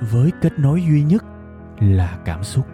với 0.00 0.30
kết 0.42 0.58
nối 0.58 0.82
duy 0.82 1.02
nhất 1.02 1.24
là 1.80 2.18
cảm 2.24 2.44
xúc 2.44 2.66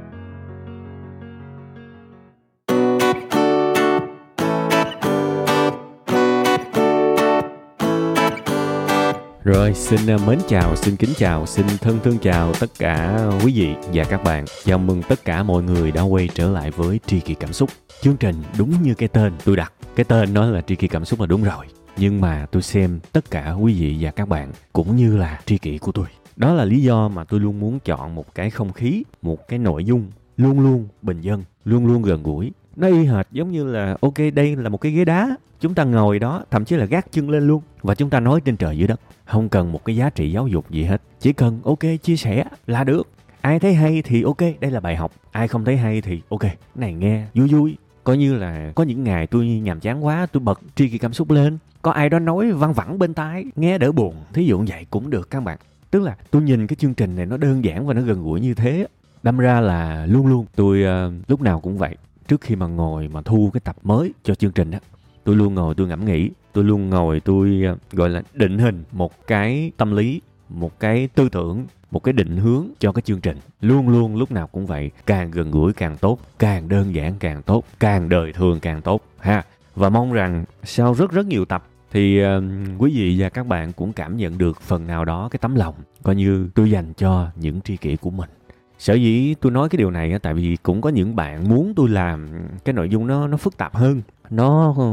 Rồi, 9.45 9.75
xin 9.75 10.11
à, 10.11 10.17
mến 10.27 10.39
chào, 10.49 10.77
xin 10.77 10.97
kính 10.97 11.11
chào, 11.17 11.47
xin 11.47 11.67
thân 11.81 11.99
thương 12.05 12.19
chào 12.19 12.53
tất 12.61 12.67
cả 12.79 13.19
quý 13.45 13.53
vị 13.53 13.75
và 13.93 14.05
các 14.05 14.25
bạn. 14.25 14.45
Chào 14.65 14.79
mừng 14.79 15.03
tất 15.09 15.25
cả 15.25 15.43
mọi 15.43 15.63
người 15.63 15.91
đã 15.91 16.03
quay 16.03 16.29
trở 16.35 16.51
lại 16.51 16.71
với 16.71 17.01
Tri 17.07 17.21
Kỳ 17.21 17.35
Cảm 17.35 17.53
Xúc. 17.53 17.71
Chương 18.03 18.17
trình 18.17 18.37
đúng 18.59 18.83
như 18.83 18.95
cái 18.95 19.09
tên 19.09 19.33
tôi 19.45 19.57
đặt. 19.57 19.73
Cái 19.97 20.05
tên 20.05 20.35
nói 20.35 20.51
là 20.51 20.61
Tri 20.61 20.77
Kỳ 20.77 20.89
Cảm 20.89 21.05
Xúc 21.05 21.21
là 21.21 21.27
đúng 21.27 21.45
rồi. 21.45 21.67
Nhưng 21.97 22.21
mà 22.21 22.47
tôi 22.51 22.63
xem 22.63 23.01
tất 23.13 23.31
cả 23.31 23.53
quý 23.53 23.81
vị 23.81 23.97
và 24.01 24.11
các 24.11 24.29
bạn 24.29 24.53
cũng 24.73 24.97
như 24.97 25.17
là 25.17 25.41
tri 25.47 25.59
kỷ 25.59 25.79
của 25.79 25.93
tôi. 25.93 26.07
Đó 26.37 26.55
là 26.55 26.65
lý 26.65 26.83
do 26.83 27.09
mà 27.09 27.25
tôi 27.25 27.41
luôn 27.41 27.61
muốn 27.61 27.79
chọn 27.85 28.15
một 28.15 28.35
cái 28.35 28.51
không 28.51 28.73
khí, 28.73 29.05
một 29.23 29.49
cái 29.49 29.59
nội 29.59 29.85
dung 29.85 30.07
luôn 30.37 30.61
luôn 30.61 30.89
bình 31.03 31.21
dân, 31.21 31.45
luôn 31.65 31.87
luôn 31.87 32.03
gần 32.03 32.23
gũi. 32.23 32.53
Nó 32.77 32.89
y 32.89 33.05
hệt 33.05 33.27
giống 33.33 33.51
như 33.51 33.65
là 33.65 33.97
ok 34.01 34.15
đây 34.35 34.57
là 34.57 34.69
một 34.69 34.79
cái 34.79 34.93
ghế 34.93 35.05
đá 35.05 35.37
chúng 35.61 35.75
ta 35.75 35.85
ngồi 35.85 36.19
đó 36.19 36.45
thậm 36.51 36.65
chí 36.65 36.77
là 36.77 36.85
gác 36.85 37.13
chân 37.13 37.31
lên 37.31 37.47
luôn 37.47 37.63
và 37.83 37.95
chúng 37.95 38.11
ta 38.11 38.21
nói 38.21 38.41
trên 38.41 38.57
trời 38.57 38.79
dưới 38.79 38.89
đất. 38.89 39.01
Không 39.25 39.49
cần 39.49 39.73
một 39.73 39.85
cái 39.85 39.97
giá 39.97 40.11
trị 40.11 40.33
giáo 40.33 40.49
dục 40.49 40.71
gì 40.71 40.85
hết 40.85 41.03
chỉ 41.21 41.33
cần 41.33 41.61
ok 41.65 41.79
chia 42.03 42.17
sẻ 42.17 42.45
là 42.67 42.85
được. 42.85 43.09
Ai 43.41 43.59
thấy 43.59 43.75
hay 43.75 44.03
thì 44.03 44.23
ok 44.23 44.41
đây 44.61 44.71
là 44.71 44.81
bài 44.81 44.97
học. 44.97 45.13
Ai 45.33 45.49
không 45.49 45.65
thấy 45.65 45.77
hay 45.77 46.01
thì 46.01 46.21
ok 46.29 46.43
này 46.75 46.95
nghe 46.95 47.27
vui 47.35 47.49
vui. 47.49 47.77
Coi 48.05 48.17
như 48.17 48.35
là 48.35 48.73
có 48.75 48.85
những 48.85 49.05
ngày 49.05 49.27
tôi 49.27 49.47
nhàm 49.47 49.81
chán 49.81 50.05
quá 50.05 50.27
tôi 50.33 50.41
bật 50.41 50.61
tri 50.75 50.89
kỳ 50.89 50.99
cảm 50.99 51.13
xúc 51.13 51.31
lên. 51.31 51.59
Có 51.83 51.91
ai 51.91 52.09
đó 52.09 52.19
nói 52.19 52.53
văng 52.53 52.73
vẳng 52.73 52.99
bên 52.99 53.15
tai 53.15 53.45
nghe 53.57 53.79
đỡ 53.79 53.93
buồn. 53.93 54.15
Thí 54.33 54.45
dụ 54.45 54.65
vậy 54.69 54.87
cũng 54.91 55.11
được 55.11 55.31
các 55.31 55.41
bạn 55.41 55.59
tức 55.91 56.03
là 56.03 56.17
tôi 56.31 56.43
nhìn 56.43 56.67
cái 56.67 56.77
chương 56.77 56.95
trình 56.95 57.17
này 57.17 57.27
nó 57.27 57.37
đơn 57.37 57.65
giản 57.65 57.87
và 57.87 57.95
nó 57.95 58.03
gần 58.03 58.25
gũi 58.25 58.41
như 58.41 58.55
thế. 58.55 58.87
Đâm 59.23 59.39
ra 59.39 59.61
là 59.61 60.07
luôn 60.07 60.27
luôn 60.27 60.47
tôi 60.57 60.85
uh, 61.09 61.13
lúc 61.29 61.41
nào 61.41 61.61
cũng 61.61 61.79
vậy. 61.79 61.97
Trước 62.29 62.41
khi 62.41 62.57
mà 62.57 62.67
ngồi 62.67 63.09
mà 63.09 63.23
thu 63.23 63.51
cái 63.53 63.61
tập 63.61 63.77
mới 63.83 64.13
cho 64.25 64.35
chương 64.35 64.53
trình 64.53 64.71
á 64.71 64.81
tôi 65.25 65.37
luôn 65.37 65.55
ngồi 65.55 65.75
tôi 65.75 65.89
ngẫm 65.89 66.05
nghĩ 66.05 66.31
tôi 66.53 66.65
luôn 66.65 66.91
ngồi 66.91 67.21
tôi 67.21 67.63
uh, 67.73 67.79
gọi 67.93 68.11
là 68.11 68.23
định 68.35 68.59
hình 68.59 68.85
một 68.93 69.27
cái 69.27 69.71
tâm 69.77 69.97
lý 69.97 70.21
một 70.49 70.81
cái 70.81 71.09
tư 71.09 71.29
tưởng 71.29 71.67
một 71.91 72.05
cái 72.05 72.13
định 72.13 72.37
hướng 72.37 72.67
cho 72.79 72.93
cái 72.93 73.03
chương 73.03 73.21
trình. 73.21 73.37
Luôn 73.61 73.89
luôn 73.89 74.17
lúc 74.17 74.31
nào 74.31 74.47
cũng 74.47 74.67
vậy 74.67 74.91
càng 75.07 75.31
gần 75.31 75.51
gũi 75.51 75.73
càng 75.73 75.97
tốt 75.97 76.19
càng 76.39 76.69
đơn 76.69 76.95
giản 76.95 77.15
càng 77.19 77.43
tốt 77.43 77.65
càng 77.81 78.09
đời 78.09 78.33
thường 78.33 78.61
càng 78.61 78.83
tốt 78.83 79.03
ha. 79.19 79.45
Và 79.75 79.89
mong 79.89 80.13
rằng 80.13 80.45
sau 80.65 80.95
rất 80.95 81.11
rất 81.11 81.27
nhiều 81.27 81.45
tập 81.45 81.67
thì 81.91 82.25
uh, 82.25 82.43
quý 82.79 82.93
vị 82.95 83.17
và 83.19 83.29
các 83.29 83.47
bạn 83.47 83.73
cũng 83.73 83.93
cảm 83.93 84.17
nhận 84.17 84.39
được 84.39 84.61
phần 84.61 84.87
nào 84.87 85.05
đó 85.05 85.29
cái 85.31 85.39
tấm 85.39 85.55
lòng 85.55 85.75
coi 86.03 86.17
như 86.17 86.49
tôi 86.55 86.71
dành 86.71 86.93
cho 86.97 87.27
những 87.37 87.61
tri 87.61 87.77
kỷ 87.77 87.97
của 87.97 88.11
mình. 88.11 88.31
Sở 88.79 88.95
dĩ 88.95 89.35
tôi 89.41 89.53
nói 89.53 89.69
cái 89.69 89.77
điều 89.77 89.91
này 89.91 90.19
tại 90.19 90.35
vì 90.35 90.57
cũng 90.63 90.81
có 90.81 90.91
những 90.91 91.17
bạn 91.17 91.49
muốn 91.49 91.73
tôi 91.77 91.89
làm 91.89 92.29
cái 92.65 92.73
nội 92.73 92.89
dung 92.89 93.07
nó 93.07 93.27
nó 93.27 93.37
phức 93.37 93.57
tạp 93.57 93.75
hơn. 93.75 94.03
Nó 94.31 94.75
ờ, 94.79 94.85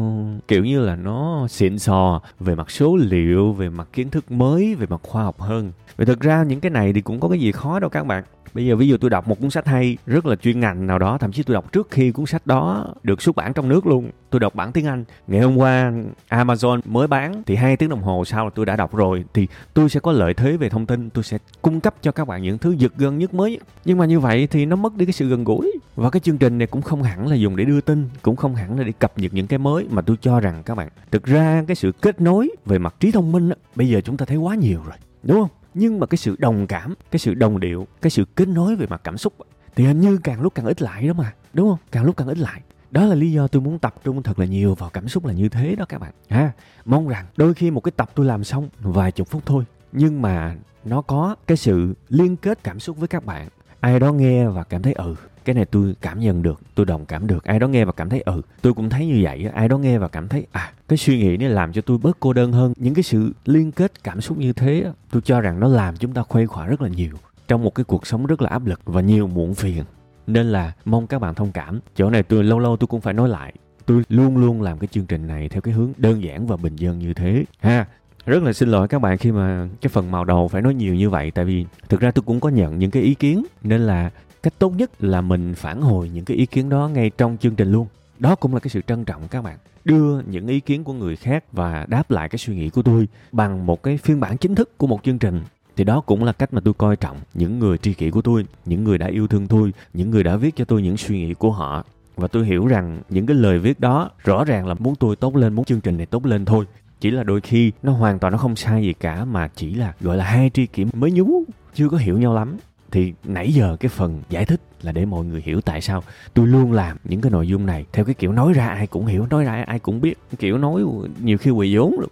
kiểu 0.48 0.66
như 0.66 0.80
là 0.80 0.96
nó 0.96 1.48
xịn 1.48 1.80
sò 1.80 2.22
về 2.40 2.56
mặt 2.56 2.72
số 2.72 2.96
liệu 2.96 3.54
về 3.54 3.70
mặt 3.70 3.88
kiến 3.94 4.10
thức 4.10 4.32
mới 4.32 4.76
về 4.76 4.88
mặt 4.90 5.02
khoa 5.04 5.24
học 5.24 5.40
hơn. 5.40 5.72
Vậy 5.96 6.06
thực 6.06 6.20
ra 6.20 6.44
những 6.44 6.60
cái 6.60 6.72
này 6.72 6.94
thì 6.94 7.02
cũng 7.02 7.20
có 7.20 7.30
cái 7.30 7.40
gì 7.40 7.52
khó 7.52 7.80
đâu 7.80 7.90
các 7.90 8.06
bạn 8.06 8.24
bây 8.54 8.66
giờ 8.66 8.76
ví 8.76 8.88
dụ 8.88 8.98
tôi 8.98 9.10
đọc 9.10 9.28
một 9.28 9.40
cuốn 9.40 9.50
sách 9.50 9.68
hay, 9.68 9.98
rất 10.06 10.26
là 10.26 10.36
chuyên 10.36 10.60
ngành 10.60 10.88
nào 10.88 11.00
đó, 11.00 11.18
thậm 11.18 11.32
chí 11.32 11.44
tôi 11.44 11.54
đọc 11.54 11.72
trước 11.72 11.88
khi 11.92 12.12
cuốn 12.12 12.26
sách 12.26 12.48
đó 12.48 12.94
được 13.04 13.22
xuất 13.22 13.36
bản 13.36 13.54
trong 13.54 13.70
nước 13.70 13.88
luôn. 13.88 14.12
Tôi 14.30 14.40
đọc 14.40 14.56
bản 14.56 14.72
tiếng 14.72 14.86
anh. 14.86 15.04
Ngày 15.28 15.42
hôm 15.42 15.58
qua, 15.58 15.94
amazon 16.30 16.80
mới 16.86 17.08
bán, 17.08 17.44
thì 17.46 17.56
hai 17.56 17.78
tiếng 17.78 17.90
đồng 17.90 18.02
hồ 18.02 18.26
sau 18.26 18.46
là 18.46 18.52
tôi 18.56 18.66
đã 18.66 18.76
đọc 18.76 18.96
rồi. 18.96 19.24
Thì 19.34 19.48
tôi 19.74 19.90
sẽ 19.90 20.00
có 20.00 20.12
lợi 20.12 20.34
thế 20.34 20.58
về 20.58 20.70
thông 20.70 20.86
tin, 20.86 21.10
tôi 21.10 21.24
sẽ 21.24 21.38
cung 21.62 21.80
cấp 21.80 21.96
cho 22.02 22.12
các 22.12 22.28
bạn 22.28 22.42
những 22.42 22.58
thứ 22.58 22.72
giật 22.72 22.94
gân 22.98 23.18
nhất 23.18 23.34
mới. 23.34 23.60
Nhưng 23.86 23.98
mà 23.98 24.06
như 24.06 24.20
vậy 24.20 24.48
thì 24.48 24.66
nó 24.66 24.76
mất 24.76 24.96
đi 24.96 25.06
cái 25.06 25.14
sự 25.14 25.30
gần 25.30 25.44
gũi. 25.44 25.72
Và 25.96 26.10
cái 26.10 26.20
chương 26.20 26.38
trình 26.38 26.58
này 26.58 26.68
cũng 26.68 26.82
không 26.82 27.04
hẳn 27.04 27.28
là 27.28 27.36
dùng 27.36 27.56
để 27.56 27.64
đưa 27.64 27.82
tin, 27.82 28.10
cũng 28.22 28.36
không 28.36 28.56
hẳn 28.56 28.78
là 28.78 28.84
để 28.84 28.92
cập 29.00 29.14
nhật 29.18 29.34
những 29.34 29.48
cái 29.48 29.60
mới 29.60 29.88
mà 29.92 30.02
tôi 30.02 30.18
cho 30.22 30.40
rằng 30.40 30.64
các 30.66 30.76
bạn. 30.76 30.90
Thực 31.12 31.24
ra 31.24 31.64
cái 31.68 31.76
sự 31.76 31.92
kết 31.92 32.22
nối 32.22 32.50
về 32.66 32.78
mặt 32.78 32.96
trí 33.00 33.12
thông 33.12 33.32
minh 33.32 33.50
bây 33.76 33.90
giờ 33.90 34.02
chúng 34.02 34.18
ta 34.18 34.26
thấy 34.26 34.38
quá 34.38 34.56
nhiều 34.56 34.80
rồi, 34.86 34.96
đúng 35.24 35.40
không? 35.40 35.50
Nhưng 35.74 36.00
mà 36.00 36.06
cái 36.06 36.18
sự 36.18 36.36
đồng 36.40 36.68
cảm 36.68 36.94
cái 37.12 37.20
sự 37.20 37.34
đồng 37.34 37.60
điệu 37.60 37.88
cái 38.02 38.10
sự 38.10 38.26
kết 38.36 38.48
nối 38.48 38.76
về 38.76 38.88
mặt 38.88 39.02
cảm 39.04 39.18
xúc 39.18 39.34
thì 39.76 39.86
hình 39.86 40.00
như 40.00 40.18
càng 40.24 40.42
lúc 40.42 40.56
càng 40.56 40.66
ít 40.66 40.82
lại 40.82 41.08
đó 41.08 41.14
mà 41.14 41.34
đúng 41.54 41.70
không? 41.70 41.78
Càng 41.92 42.04
lúc 42.04 42.18
càng 42.18 42.28
ít 42.28 42.38
lại. 42.38 42.62
Đó 42.92 43.06
là 43.06 43.16
lý 43.16 43.32
do 43.32 43.48
tôi 43.48 43.62
muốn 43.62 43.80
tập 43.80 43.96
trung 44.04 44.24
thật 44.24 44.40
là 44.40 44.46
nhiều 44.46 44.76
vào 44.76 44.90
cảm 44.90 45.08
xúc 45.08 45.26
là 45.26 45.34
như 45.34 45.50
thế 45.50 45.76
đó 45.76 45.86
các 45.90 46.02
bạn. 46.02 46.12
Ha 46.30 46.40
à, 46.40 46.52
mong 46.86 47.08
rằng 47.08 47.26
đôi 47.38 47.54
khi 47.54 47.72
một 47.72 47.82
cái 47.82 47.92
tập 47.92 48.12
tôi 48.16 48.26
làm 48.26 48.44
xong 48.44 48.70
vài 48.80 49.12
chục 49.12 49.28
phút 49.28 49.46
thôi 49.46 49.64
nhưng 49.92 50.22
mà 50.22 50.56
nó 50.86 51.02
có 51.02 51.36
cái 51.48 51.58
sự 51.58 51.94
liên 52.10 52.36
kết 52.36 52.64
cảm 52.64 52.80
xúc 52.80 52.98
với 52.98 53.08
các 53.08 53.26
bạn 53.26 53.48
ai 53.84 54.00
đó 54.00 54.12
nghe 54.14 54.48
và 54.48 54.64
cảm 54.64 54.82
thấy 54.82 54.94
ừ 54.94 55.16
cái 55.46 55.56
này 55.56 55.66
tôi 55.66 55.96
cảm 56.02 56.20
nhận 56.20 56.42
được, 56.44 56.62
tôi 56.76 56.86
đồng 56.86 57.06
cảm 57.06 57.28
được. 57.28 57.44
Ai 57.44 57.60
đó 57.60 57.68
nghe 57.68 57.86
và 57.86 57.92
cảm 57.92 58.10
thấy 58.10 58.22
ừ 58.22 58.42
tôi 58.62 58.74
cũng 58.74 58.90
thấy 58.90 59.06
như 59.06 59.20
vậy 59.24 59.50
ai 59.54 59.68
đó 59.68 59.78
nghe 59.78 59.98
và 59.98 60.08
cảm 60.08 60.28
thấy 60.28 60.46
à 60.52 60.74
cái 60.88 60.98
suy 60.98 61.18
nghĩ 61.18 61.38
này 61.38 61.50
làm 61.50 61.74
cho 61.74 61.82
tôi 61.82 61.98
bớt 61.98 62.18
cô 62.20 62.34
đơn 62.34 62.52
hơn. 62.52 62.74
Những 62.78 62.94
cái 62.94 63.04
sự 63.04 63.32
liên 63.46 63.72
kết 63.72 64.04
cảm 64.04 64.22
xúc 64.22 64.38
như 64.38 64.54
thế 64.54 64.92
tôi 65.12 65.22
cho 65.22 65.42
rằng 65.42 65.60
nó 65.60 65.68
làm 65.68 65.98
chúng 65.98 66.14
ta 66.14 66.24
khuây 66.24 66.48
khỏa 66.48 66.66
rất 66.66 66.82
là 66.82 66.90
nhiều 66.90 67.14
trong 67.48 67.64
một 67.64 67.76
cái 67.76 67.84
cuộc 67.84 68.08
sống 68.08 68.26
rất 68.26 68.42
là 68.42 68.50
áp 68.50 68.66
lực 68.66 68.82
và 68.86 69.02
nhiều 69.02 69.28
muộn 69.28 69.54
phiền. 69.54 69.84
Nên 70.28 70.46
là 70.46 70.74
mong 70.86 71.08
các 71.08 71.20
bạn 71.20 71.36
thông 71.36 71.52
cảm. 71.52 71.80
Chỗ 71.96 72.10
này 72.10 72.24
tôi, 72.24 72.44
lâu 72.44 72.60
lâu 72.60 72.78
tôi 72.78 72.88
cũng 72.88 73.02
phải 73.02 73.14
nói 73.14 73.30
lại, 73.30 73.54
tôi 73.86 74.04
luôn 74.10 74.38
luôn 74.38 74.62
làm 74.62 74.80
cái 74.80 74.88
chương 74.88 75.06
trình 75.06 75.28
này 75.28 75.50
theo 75.50 75.62
cái 75.62 75.74
hướng 75.74 75.94
đơn 75.98 76.24
giản 76.24 76.48
và 76.48 76.58
bình 76.58 76.76
dân 76.76 77.00
như 77.00 77.14
thế. 77.14 77.46
Ha 77.60 77.86
rất 78.26 78.44
là 78.44 78.54
xin 78.54 78.70
lỗi 78.70 78.88
các 78.88 79.00
bạn 79.00 79.18
khi 79.18 79.32
mà 79.32 79.68
cái 79.82 79.90
phần 79.90 80.12
màu 80.12 80.26
đầu 80.26 80.48
phải 80.48 80.62
nói 80.62 80.74
nhiều 80.74 80.96
như 80.96 81.10
vậy, 81.10 81.32
tại 81.32 81.46
vì 81.46 81.66
thực 81.90 82.00
ra 82.00 82.12
tôi 82.12 82.24
cũng 82.26 82.40
có 82.40 82.50
nhận 82.50 82.80
những 82.80 82.92
cái 82.92 83.04
ý 83.04 83.14
kiến, 83.14 83.46
nên 83.64 83.82
là 83.82 84.10
cách 84.44 84.54
tốt 84.60 84.74
nhất 84.78 85.04
là 85.04 85.22
mình 85.22 85.54
phản 85.56 85.82
hồi 85.82 86.10
những 86.14 86.26
cái 86.26 86.38
ý 86.38 86.46
kiến 86.46 86.70
đó 86.70 86.90
ngay 86.94 87.12
trong 87.18 87.38
chương 87.42 87.56
trình 87.56 87.72
luôn. 87.72 87.88
Đó 88.20 88.36
cũng 88.36 88.54
là 88.54 88.60
cái 88.60 88.70
sự 88.70 88.82
trân 88.88 89.06
trọng 89.06 89.28
các 89.28 89.42
bạn. 89.42 89.58
Đưa 89.86 90.22
những 90.22 90.48
ý 90.48 90.60
kiến 90.60 90.84
của 90.84 90.94
người 90.94 91.16
khác 91.16 91.44
và 91.52 91.86
đáp 91.90 92.12
lại 92.12 92.30
cái 92.30 92.40
suy 92.40 92.56
nghĩ 92.56 92.70
của 92.70 92.82
tôi 92.82 93.08
bằng 93.32 93.66
một 93.66 93.84
cái 93.84 93.98
phiên 93.98 94.20
bản 94.20 94.38
chính 94.38 94.56
thức 94.56 94.78
của 94.78 94.88
một 94.88 95.04
chương 95.04 95.20
trình, 95.20 95.42
thì 95.76 95.84
đó 95.84 96.02
cũng 96.02 96.24
là 96.24 96.32
cách 96.32 96.54
mà 96.54 96.62
tôi 96.66 96.74
coi 96.74 96.96
trọng 96.96 97.18
những 97.34 97.60
người 97.60 97.78
tri 97.78 97.94
kỷ 97.94 98.10
của 98.10 98.22
tôi, 98.22 98.46
những 98.66 98.84
người 98.84 98.98
đã 98.98 99.08
yêu 99.08 99.28
thương 99.28 99.48
tôi, 99.48 99.74
những 99.94 100.12
người 100.12 100.24
đã 100.24 100.36
viết 100.36 100.56
cho 100.56 100.66
tôi 100.66 100.82
những 100.82 100.98
suy 100.98 101.20
nghĩ 101.20 101.34
của 101.34 101.52
họ. 101.52 101.84
Và 102.16 102.28
tôi 102.28 102.46
hiểu 102.46 102.68
rằng 102.68 103.02
những 103.10 103.26
cái 103.26 103.38
lời 103.38 103.60
viết 103.60 103.80
đó 103.80 104.10
rõ 104.24 104.44
ràng 104.46 104.68
là 104.68 104.74
muốn 104.74 104.96
tôi 104.96 105.16
tốt 105.16 105.36
lên, 105.36 105.54
muốn 105.54 105.66
chương 105.66 105.82
trình 105.82 105.98
này 105.98 106.06
tốt 106.06 106.26
lên 106.26 106.46
thôi 106.46 106.66
chỉ 107.04 107.12
là 107.12 107.24
đôi 107.24 107.42
khi 107.42 107.72
nó 107.84 107.92
hoàn 107.92 108.20
toàn 108.20 108.32
nó 108.32 108.38
không 108.38 108.56
sai 108.56 108.84
gì 108.84 108.94
cả, 108.94 109.26
mà 109.26 109.48
chỉ 109.56 109.74
là, 109.74 109.94
gọi 110.02 110.18
là, 110.18 110.26
hai 110.26 110.52
tri 110.54 110.66
kỷ 110.66 110.86
mới 110.94 111.12
nhú, 111.12 111.44
chưa 111.74 111.90
có 111.90 111.98
hiểu 111.98 112.18
nhau 112.18 112.34
lắm. 112.34 112.58
Thì 112.92 113.14
nãy 113.24 113.54
giờ 113.54 113.78
cái 113.80 113.90
phần 113.90 114.22
giải 114.30 114.46
thích 114.46 114.62
là 114.82 114.92
để 114.92 115.06
mọi 115.06 115.26
người 115.26 115.42
hiểu 115.46 115.62
tại 115.62 115.82
sao 115.82 116.04
tôi 116.34 116.48
luôn 116.48 116.72
làm 116.72 116.98
những 117.04 117.22
cái 117.22 117.32
nội 117.32 117.48
dung 117.48 117.66
này. 117.66 117.86
Theo 117.94 118.06
cái 118.06 118.14
kiểu 118.14 118.32
nói 118.32 118.54
ra 118.54 118.68
ai 118.68 118.88
cũng 118.88 119.06
hiểu, 119.06 119.28
nói 119.30 119.44
ra 119.44 119.64
ai 119.68 119.80
cũng 119.80 120.02
biết. 120.02 120.18
Kiểu 120.40 120.58
nói 120.58 120.84
nhiều 121.20 121.38
khi 121.38 121.52
quỳ 121.52 121.78
vốn 121.78 122.00
luôn 122.00 122.10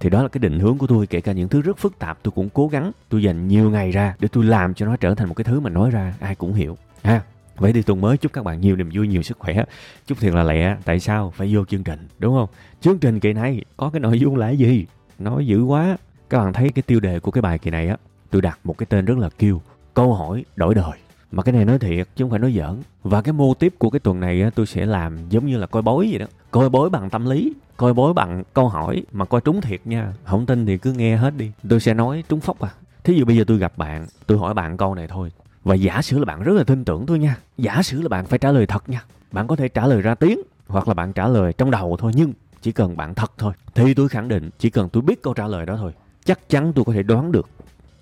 thì 0.00 0.10
đó 0.10 0.22
là 0.22 0.28
cái 0.28 0.38
định 0.38 0.60
hướng 0.60 0.78
của 0.78 0.86
tôi, 0.86 1.06
kể 1.06 1.20
cả 1.20 1.32
những 1.32 1.48
thứ 1.48 1.60
rất 1.60 1.78
phức 1.78 1.98
tạp 1.98 2.18
tôi 2.22 2.32
cũng 2.32 2.48
cố 2.48 2.68
gắng. 2.68 2.92
Tôi 3.08 3.22
dành 3.22 3.48
nhiều 3.48 3.70
ngày 3.70 3.90
ra 3.90 4.14
để 4.20 4.28
tôi 4.32 4.44
làm 4.44 4.74
cho 4.74 4.86
nó 4.86 4.96
trở 4.96 5.14
thành 5.14 5.28
một 5.28 5.34
cái 5.34 5.44
thứ 5.44 5.60
mà 5.60 5.70
nói 5.70 5.90
ra 5.90 6.14
ai 6.20 6.34
cũng 6.34 6.54
hiểu. 6.54 6.76
Ha? 7.02 7.22
Vậy 7.58 7.72
thì 7.72 7.82
tuần 7.82 8.00
mới 8.00 8.16
chúc 8.16 8.32
các 8.32 8.44
bạn 8.44 8.60
nhiều 8.60 8.76
niềm 8.76 8.90
vui 8.94 9.08
nhiều 9.08 9.22
sức 9.22 9.38
khỏe. 9.38 9.64
Chúc 10.06 10.18
thiệt 10.18 10.34
là 10.34 10.42
lẹ 10.42 10.76
tại 10.84 11.00
sao? 11.00 11.32
Phải 11.36 11.54
vô 11.54 11.64
chương 11.64 11.84
trình 11.84 12.08
đúng 12.18 12.34
không? 12.34 12.48
Chương 12.80 12.98
trình 12.98 13.20
kỳ 13.20 13.32
này 13.32 13.62
có 13.76 13.90
cái 13.90 14.00
nội 14.00 14.20
dung 14.20 14.36
là 14.36 14.50
gì? 14.50 14.86
Nói 15.18 15.46
dữ 15.46 15.62
quá. 15.62 15.96
Các 16.30 16.38
bạn 16.38 16.52
thấy 16.52 16.70
cái 16.74 16.82
tiêu 16.82 17.00
đề 17.00 17.20
của 17.20 17.30
cái 17.30 17.42
bài 17.42 17.58
kỳ 17.58 17.70
này 17.70 17.88
á 17.88 17.96
tôi 18.30 18.42
đặt 18.42 18.58
một 18.64 18.78
cái 18.78 18.86
tên 18.86 19.04
rất 19.04 19.18
là 19.18 19.28
kêu 19.38 19.60
câu 19.94 20.14
hỏi 20.14 20.44
đổi 20.56 20.74
đời. 20.74 20.98
Mà 21.32 21.42
cái 21.42 21.52
này 21.52 21.64
nói 21.64 21.78
thiệt 21.78 22.08
chứ 22.16 22.24
không 22.24 22.30
phải 22.30 22.38
nói 22.38 22.52
giỡn. 22.52 22.82
Và 23.02 23.22
cái 23.22 23.32
mô 23.32 23.54
tiếp 23.54 23.74
của 23.78 23.90
cái 23.90 24.00
tuần 24.00 24.20
này 24.20 24.42
á, 24.42 24.50
tôi 24.54 24.66
sẽ 24.66 24.86
làm 24.86 25.28
giống 25.28 25.46
như 25.46 25.58
là 25.58 25.66
coi 25.66 25.82
bói 25.82 26.06
vậy 26.10 26.18
đó. 26.18 26.26
Coi 26.50 26.68
bói 26.68 26.90
bằng 26.90 27.10
tâm 27.10 27.26
lý 27.26 27.52
coi 27.76 27.94
bói 27.94 28.14
bằng 28.14 28.42
câu 28.54 28.68
hỏi 28.68 29.02
mà 29.12 29.24
coi 29.24 29.40
trúng 29.40 29.60
thiệt 29.60 29.80
nha. 29.84 30.12
Không 30.24 30.46
tin 30.46 30.66
thì 30.66 30.78
cứ 30.78 30.92
nghe 30.92 31.16
hết 31.16 31.36
đi. 31.36 31.50
Tôi 31.68 31.80
sẽ 31.80 31.94
nói 31.94 32.24
trúng 32.28 32.40
phóc 32.40 32.60
à. 32.60 32.68
Thí 33.04 33.14
dụ 33.14 33.24
bây 33.24 33.36
giờ 33.36 33.44
tôi 33.46 33.58
gặp 33.58 33.78
bạn 33.78 34.06
tôi 34.26 34.38
hỏi 34.38 34.54
bạn 34.54 34.76
câu 34.76 34.94
này 34.94 35.08
thôi 35.08 35.30
và 35.64 35.74
giả 35.74 36.02
sử 36.02 36.18
là 36.18 36.24
bạn 36.24 36.42
rất 36.42 36.52
là 36.52 36.64
tin 36.64 36.84
tưởng 36.84 37.06
tôi 37.06 37.18
nha. 37.18 37.36
Giả 37.58 37.82
sử 37.82 38.02
là 38.02 38.08
bạn 38.08 38.26
phải 38.26 38.38
trả 38.38 38.52
lời 38.52 38.66
thật 38.66 38.88
nha. 38.88 39.04
Bạn 39.32 39.46
có 39.46 39.56
thể 39.56 39.68
trả 39.68 39.86
lời 39.86 40.02
ra 40.02 40.14
tiếng 40.14 40.40
hoặc 40.68 40.88
là 40.88 40.94
bạn 40.94 41.12
trả 41.12 41.28
lời 41.28 41.52
trong 41.52 41.70
đầu 41.70 41.96
thôi 41.98 42.12
nhưng 42.14 42.32
chỉ 42.62 42.72
cần 42.72 42.96
bạn 42.96 43.14
thật 43.14 43.32
thôi 43.38 43.52
thì 43.74 43.94
tôi 43.94 44.08
khẳng 44.08 44.28
định 44.28 44.50
chỉ 44.58 44.70
cần 44.70 44.88
tôi 44.88 45.02
biết 45.02 45.22
câu 45.22 45.34
trả 45.34 45.46
lời 45.46 45.66
đó 45.66 45.76
thôi 45.76 45.92
chắc 46.24 46.48
chắn 46.48 46.72
tôi 46.72 46.84
có 46.84 46.92
thể 46.92 47.02
đoán 47.02 47.32
được 47.32 47.48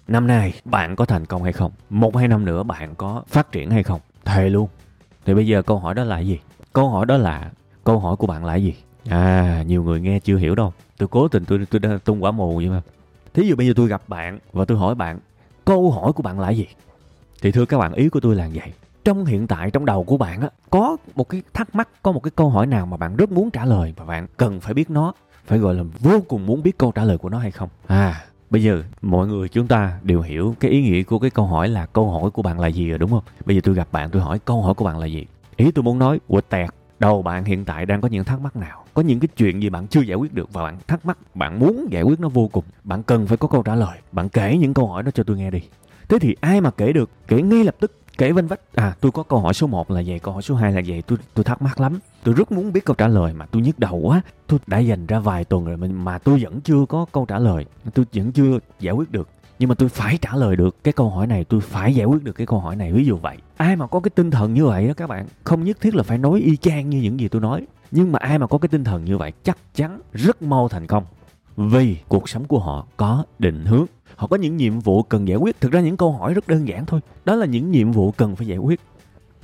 năm 0.08 0.26
nay 0.26 0.60
bạn 0.64 0.96
có 0.96 1.04
thành 1.04 1.26
công 1.26 1.42
hay 1.42 1.52
không 1.52 1.72
một 1.90 2.16
hai 2.16 2.28
năm 2.28 2.44
nữa 2.44 2.62
bạn 2.62 2.94
có 2.94 3.22
phát 3.28 3.52
triển 3.52 3.70
hay 3.70 3.82
không. 3.82 4.00
Thề 4.24 4.50
luôn. 4.50 4.68
Thì 5.24 5.34
bây 5.34 5.46
giờ 5.46 5.62
câu 5.62 5.78
hỏi 5.78 5.94
đó 5.94 6.04
là 6.04 6.18
gì? 6.18 6.38
Câu 6.72 6.88
hỏi 6.88 7.06
đó 7.06 7.16
là 7.16 7.50
câu 7.84 7.98
hỏi 7.98 8.16
của 8.16 8.26
bạn 8.26 8.44
là 8.44 8.54
gì? 8.54 8.74
À 9.08 9.62
nhiều 9.66 9.82
người 9.82 10.00
nghe 10.00 10.20
chưa 10.20 10.36
hiểu 10.36 10.54
đâu. 10.54 10.72
Tôi 10.98 11.08
cố 11.08 11.28
tình 11.28 11.44
tôi 11.44 11.66
tôi, 11.70 11.80
tôi 11.80 11.98
tung 11.98 12.24
quả 12.24 12.30
mù 12.30 12.56
vậy 12.56 12.68
mà. 12.68 12.82
Thí 13.34 13.48
dụ 13.48 13.56
bây 13.56 13.66
giờ 13.66 13.72
tôi 13.76 13.88
gặp 13.88 14.02
bạn 14.08 14.38
và 14.52 14.64
tôi 14.64 14.78
hỏi 14.78 14.94
bạn 14.94 15.18
câu 15.64 15.90
hỏi 15.90 16.12
của 16.12 16.22
bạn 16.22 16.40
là 16.40 16.50
gì? 16.50 16.66
Thì 17.42 17.52
thưa 17.52 17.64
các 17.64 17.78
bạn, 17.78 17.92
ý 17.92 18.08
của 18.08 18.20
tôi 18.20 18.34
là 18.34 18.48
vậy. 18.54 18.72
Trong 19.04 19.24
hiện 19.24 19.46
tại, 19.46 19.70
trong 19.70 19.84
đầu 19.84 20.04
của 20.04 20.16
bạn 20.16 20.40
á, 20.40 20.48
có 20.70 20.96
một 21.14 21.28
cái 21.28 21.42
thắc 21.54 21.74
mắc, 21.74 21.88
có 22.02 22.12
một 22.12 22.22
cái 22.22 22.30
câu 22.36 22.50
hỏi 22.50 22.66
nào 22.66 22.86
mà 22.86 22.96
bạn 22.96 23.16
rất 23.16 23.32
muốn 23.32 23.50
trả 23.50 23.64
lời 23.64 23.94
và 23.96 24.04
bạn 24.04 24.26
cần 24.36 24.60
phải 24.60 24.74
biết 24.74 24.90
nó, 24.90 25.12
phải 25.46 25.58
gọi 25.58 25.74
là 25.74 25.82
vô 25.98 26.20
cùng 26.28 26.46
muốn 26.46 26.62
biết 26.62 26.78
câu 26.78 26.92
trả 26.92 27.04
lời 27.04 27.18
của 27.18 27.28
nó 27.28 27.38
hay 27.38 27.50
không? 27.50 27.68
À 27.86 28.26
bây 28.50 28.62
giờ 28.62 28.82
mọi 29.02 29.26
người 29.26 29.48
chúng 29.48 29.66
ta 29.66 29.98
đều 30.02 30.20
hiểu 30.20 30.54
cái 30.60 30.70
ý 30.70 30.82
nghĩa 30.82 31.02
của 31.02 31.18
cái 31.18 31.30
câu 31.30 31.46
hỏi 31.46 31.68
là 31.68 31.86
câu 31.86 32.10
hỏi 32.10 32.30
của 32.30 32.42
bạn 32.42 32.60
là 32.60 32.68
gì 32.68 32.88
rồi, 32.88 32.98
đúng 32.98 33.10
không? 33.10 33.22
Bây 33.44 33.56
giờ 33.56 33.60
tôi 33.64 33.74
gặp 33.74 33.88
bạn, 33.92 34.10
tôi 34.10 34.22
hỏi 34.22 34.38
câu 34.38 34.62
hỏi 34.62 34.74
của 34.74 34.84
bạn 34.84 34.98
là 34.98 35.06
gì? 35.06 35.26
Ý 35.56 35.70
tôi 35.70 35.82
muốn 35.82 35.98
nói, 35.98 36.20
quệt 36.28 36.48
tẹt, 36.48 36.70
đầu 36.98 37.22
bạn 37.22 37.44
hiện 37.44 37.64
tại 37.64 37.86
đang 37.86 38.00
có 38.00 38.08
những 38.08 38.24
thắc 38.24 38.40
mắc 38.40 38.56
nào? 38.56 38.84
Có 38.94 39.02
những 39.02 39.20
cái 39.20 39.28
chuyện 39.36 39.62
gì 39.62 39.68
bạn 39.68 39.86
chưa 39.86 40.00
giải 40.00 40.16
quyết 40.16 40.34
được 40.34 40.52
và 40.52 40.62
bạn 40.62 40.78
thắc 40.86 41.06
mắc, 41.06 41.18
bạn 41.34 41.58
muốn 41.58 41.86
giải 41.90 42.02
quyết 42.02 42.20
nó 42.20 42.28
vô 42.28 42.48
cùng. 42.52 42.64
Bạn 42.84 43.02
cần 43.02 43.26
phải 43.26 43.36
có 43.36 43.48
câu 43.48 43.62
trả 43.62 43.74
lời. 43.74 43.98
Bạn 44.12 44.28
kể 44.28 44.56
những 44.60 44.74
câu 44.74 44.88
hỏi 44.88 45.02
đó 45.02 45.10
cho 45.14 45.22
tôi 45.22 45.36
nghe 45.36 45.50
đi 45.50 45.60
thế 46.08 46.18
thì 46.18 46.36
ai 46.40 46.60
mà 46.60 46.70
kể 46.70 46.92
được? 46.92 47.10
Kể 47.28 47.42
ngay 47.42 47.64
lập 47.64 47.76
tức. 47.80 47.92
Kể 48.18 48.32
vân 48.32 48.46
vách. 48.46 48.60
À 48.74 48.94
tôi 49.00 49.12
có 49.12 49.22
câu 49.22 49.38
hỏi 49.38 49.54
số 49.54 49.66
1 49.66 49.90
là 49.90 50.02
vậy, 50.06 50.18
câu 50.18 50.32
hỏi 50.34 50.42
số 50.42 50.54
2 50.54 50.72
là 50.72 50.82
vậy. 50.86 51.02
Tôi 51.06 51.18
tôi 51.34 51.44
thắc 51.44 51.62
mắc 51.62 51.80
lắm. 51.80 51.98
Tôi 52.24 52.34
rất 52.34 52.52
muốn 52.52 52.72
biết 52.72 52.84
câu 52.84 52.96
trả 52.96 53.08
lời 53.08 53.32
mà 53.32 53.46
tôi 53.46 53.62
nhức 53.62 53.78
đầu 53.78 53.96
quá. 53.96 54.22
Tôi 54.46 54.58
đã 54.66 54.78
dành 54.78 55.06
ra 55.06 55.18
vài 55.18 55.44
tuần 55.44 55.64
rồi 55.64 55.76
mà 55.76 56.18
tôi 56.18 56.38
vẫn 56.42 56.60
chưa 56.60 56.86
có 56.88 57.06
câu 57.12 57.26
trả 57.26 57.38
lời. 57.38 57.66
Tôi 57.94 58.06
vẫn 58.14 58.32
chưa 58.32 58.58
giải 58.80 58.94
quyết 58.94 59.12
được. 59.12 59.28
Nhưng 59.58 59.68
mà 59.68 59.74
tôi 59.74 59.88
phải 59.88 60.18
trả 60.22 60.36
lời 60.36 60.56
được 60.56 60.84
cái 60.84 60.92
câu 60.92 61.10
hỏi 61.10 61.26
này. 61.26 61.44
Tôi 61.44 61.60
phải 61.60 61.94
giải 61.94 62.06
quyết 62.06 62.24
được 62.24 62.32
cái 62.32 62.46
câu 62.46 62.60
hỏi 62.60 62.76
này. 62.76 62.92
Ví 62.92 63.04
dụ 63.04 63.16
vậy. 63.16 63.36
Ai 63.56 63.76
mà 63.76 63.86
có 63.86 64.00
cái 64.00 64.10
tinh 64.10 64.30
thần 64.30 64.54
như 64.54 64.66
vậy 64.66 64.88
đó 64.88 64.94
các 64.96 65.06
bạn, 65.06 65.26
không 65.44 65.64
nhất 65.64 65.80
thiết 65.80 65.94
là 65.94 66.02
phải 66.02 66.18
nói 66.18 66.40
y 66.40 66.56
chang 66.56 66.90
như 66.90 67.00
những 67.00 67.20
gì 67.20 67.28
tôi 67.28 67.40
nói. 67.42 67.66
Nhưng 67.90 68.12
mà 68.12 68.18
ai 68.18 68.38
mà 68.38 68.46
có 68.46 68.58
cái 68.58 68.68
tinh 68.68 68.84
thần 68.84 69.04
như 69.04 69.18
vậy, 69.18 69.32
chắc 69.44 69.58
chắn 69.74 70.00
rất 70.12 70.42
mau 70.42 70.68
thành 70.68 70.86
công 70.86 71.04
vì 71.56 71.96
cuộc 72.08 72.28
sống 72.28 72.44
của 72.44 72.58
họ 72.58 72.86
có 72.96 73.24
định 73.38 73.64
hướng. 73.64 73.86
Họ 74.16 74.26
có 74.26 74.36
những 74.36 74.56
nhiệm 74.56 74.80
vụ 74.80 75.02
cần 75.02 75.28
giải 75.28 75.36
quyết. 75.36 75.60
Thực 75.60 75.72
ra 75.72 75.80
những 75.80 75.96
câu 75.96 76.12
hỏi 76.12 76.34
rất 76.34 76.48
đơn 76.48 76.68
giản 76.68 76.86
thôi. 76.86 77.00
Đó 77.24 77.34
là 77.34 77.46
những 77.46 77.70
nhiệm 77.70 77.92
vụ 77.92 78.10
cần 78.10 78.36
phải 78.36 78.46
giải 78.46 78.58
quyết. 78.58 78.80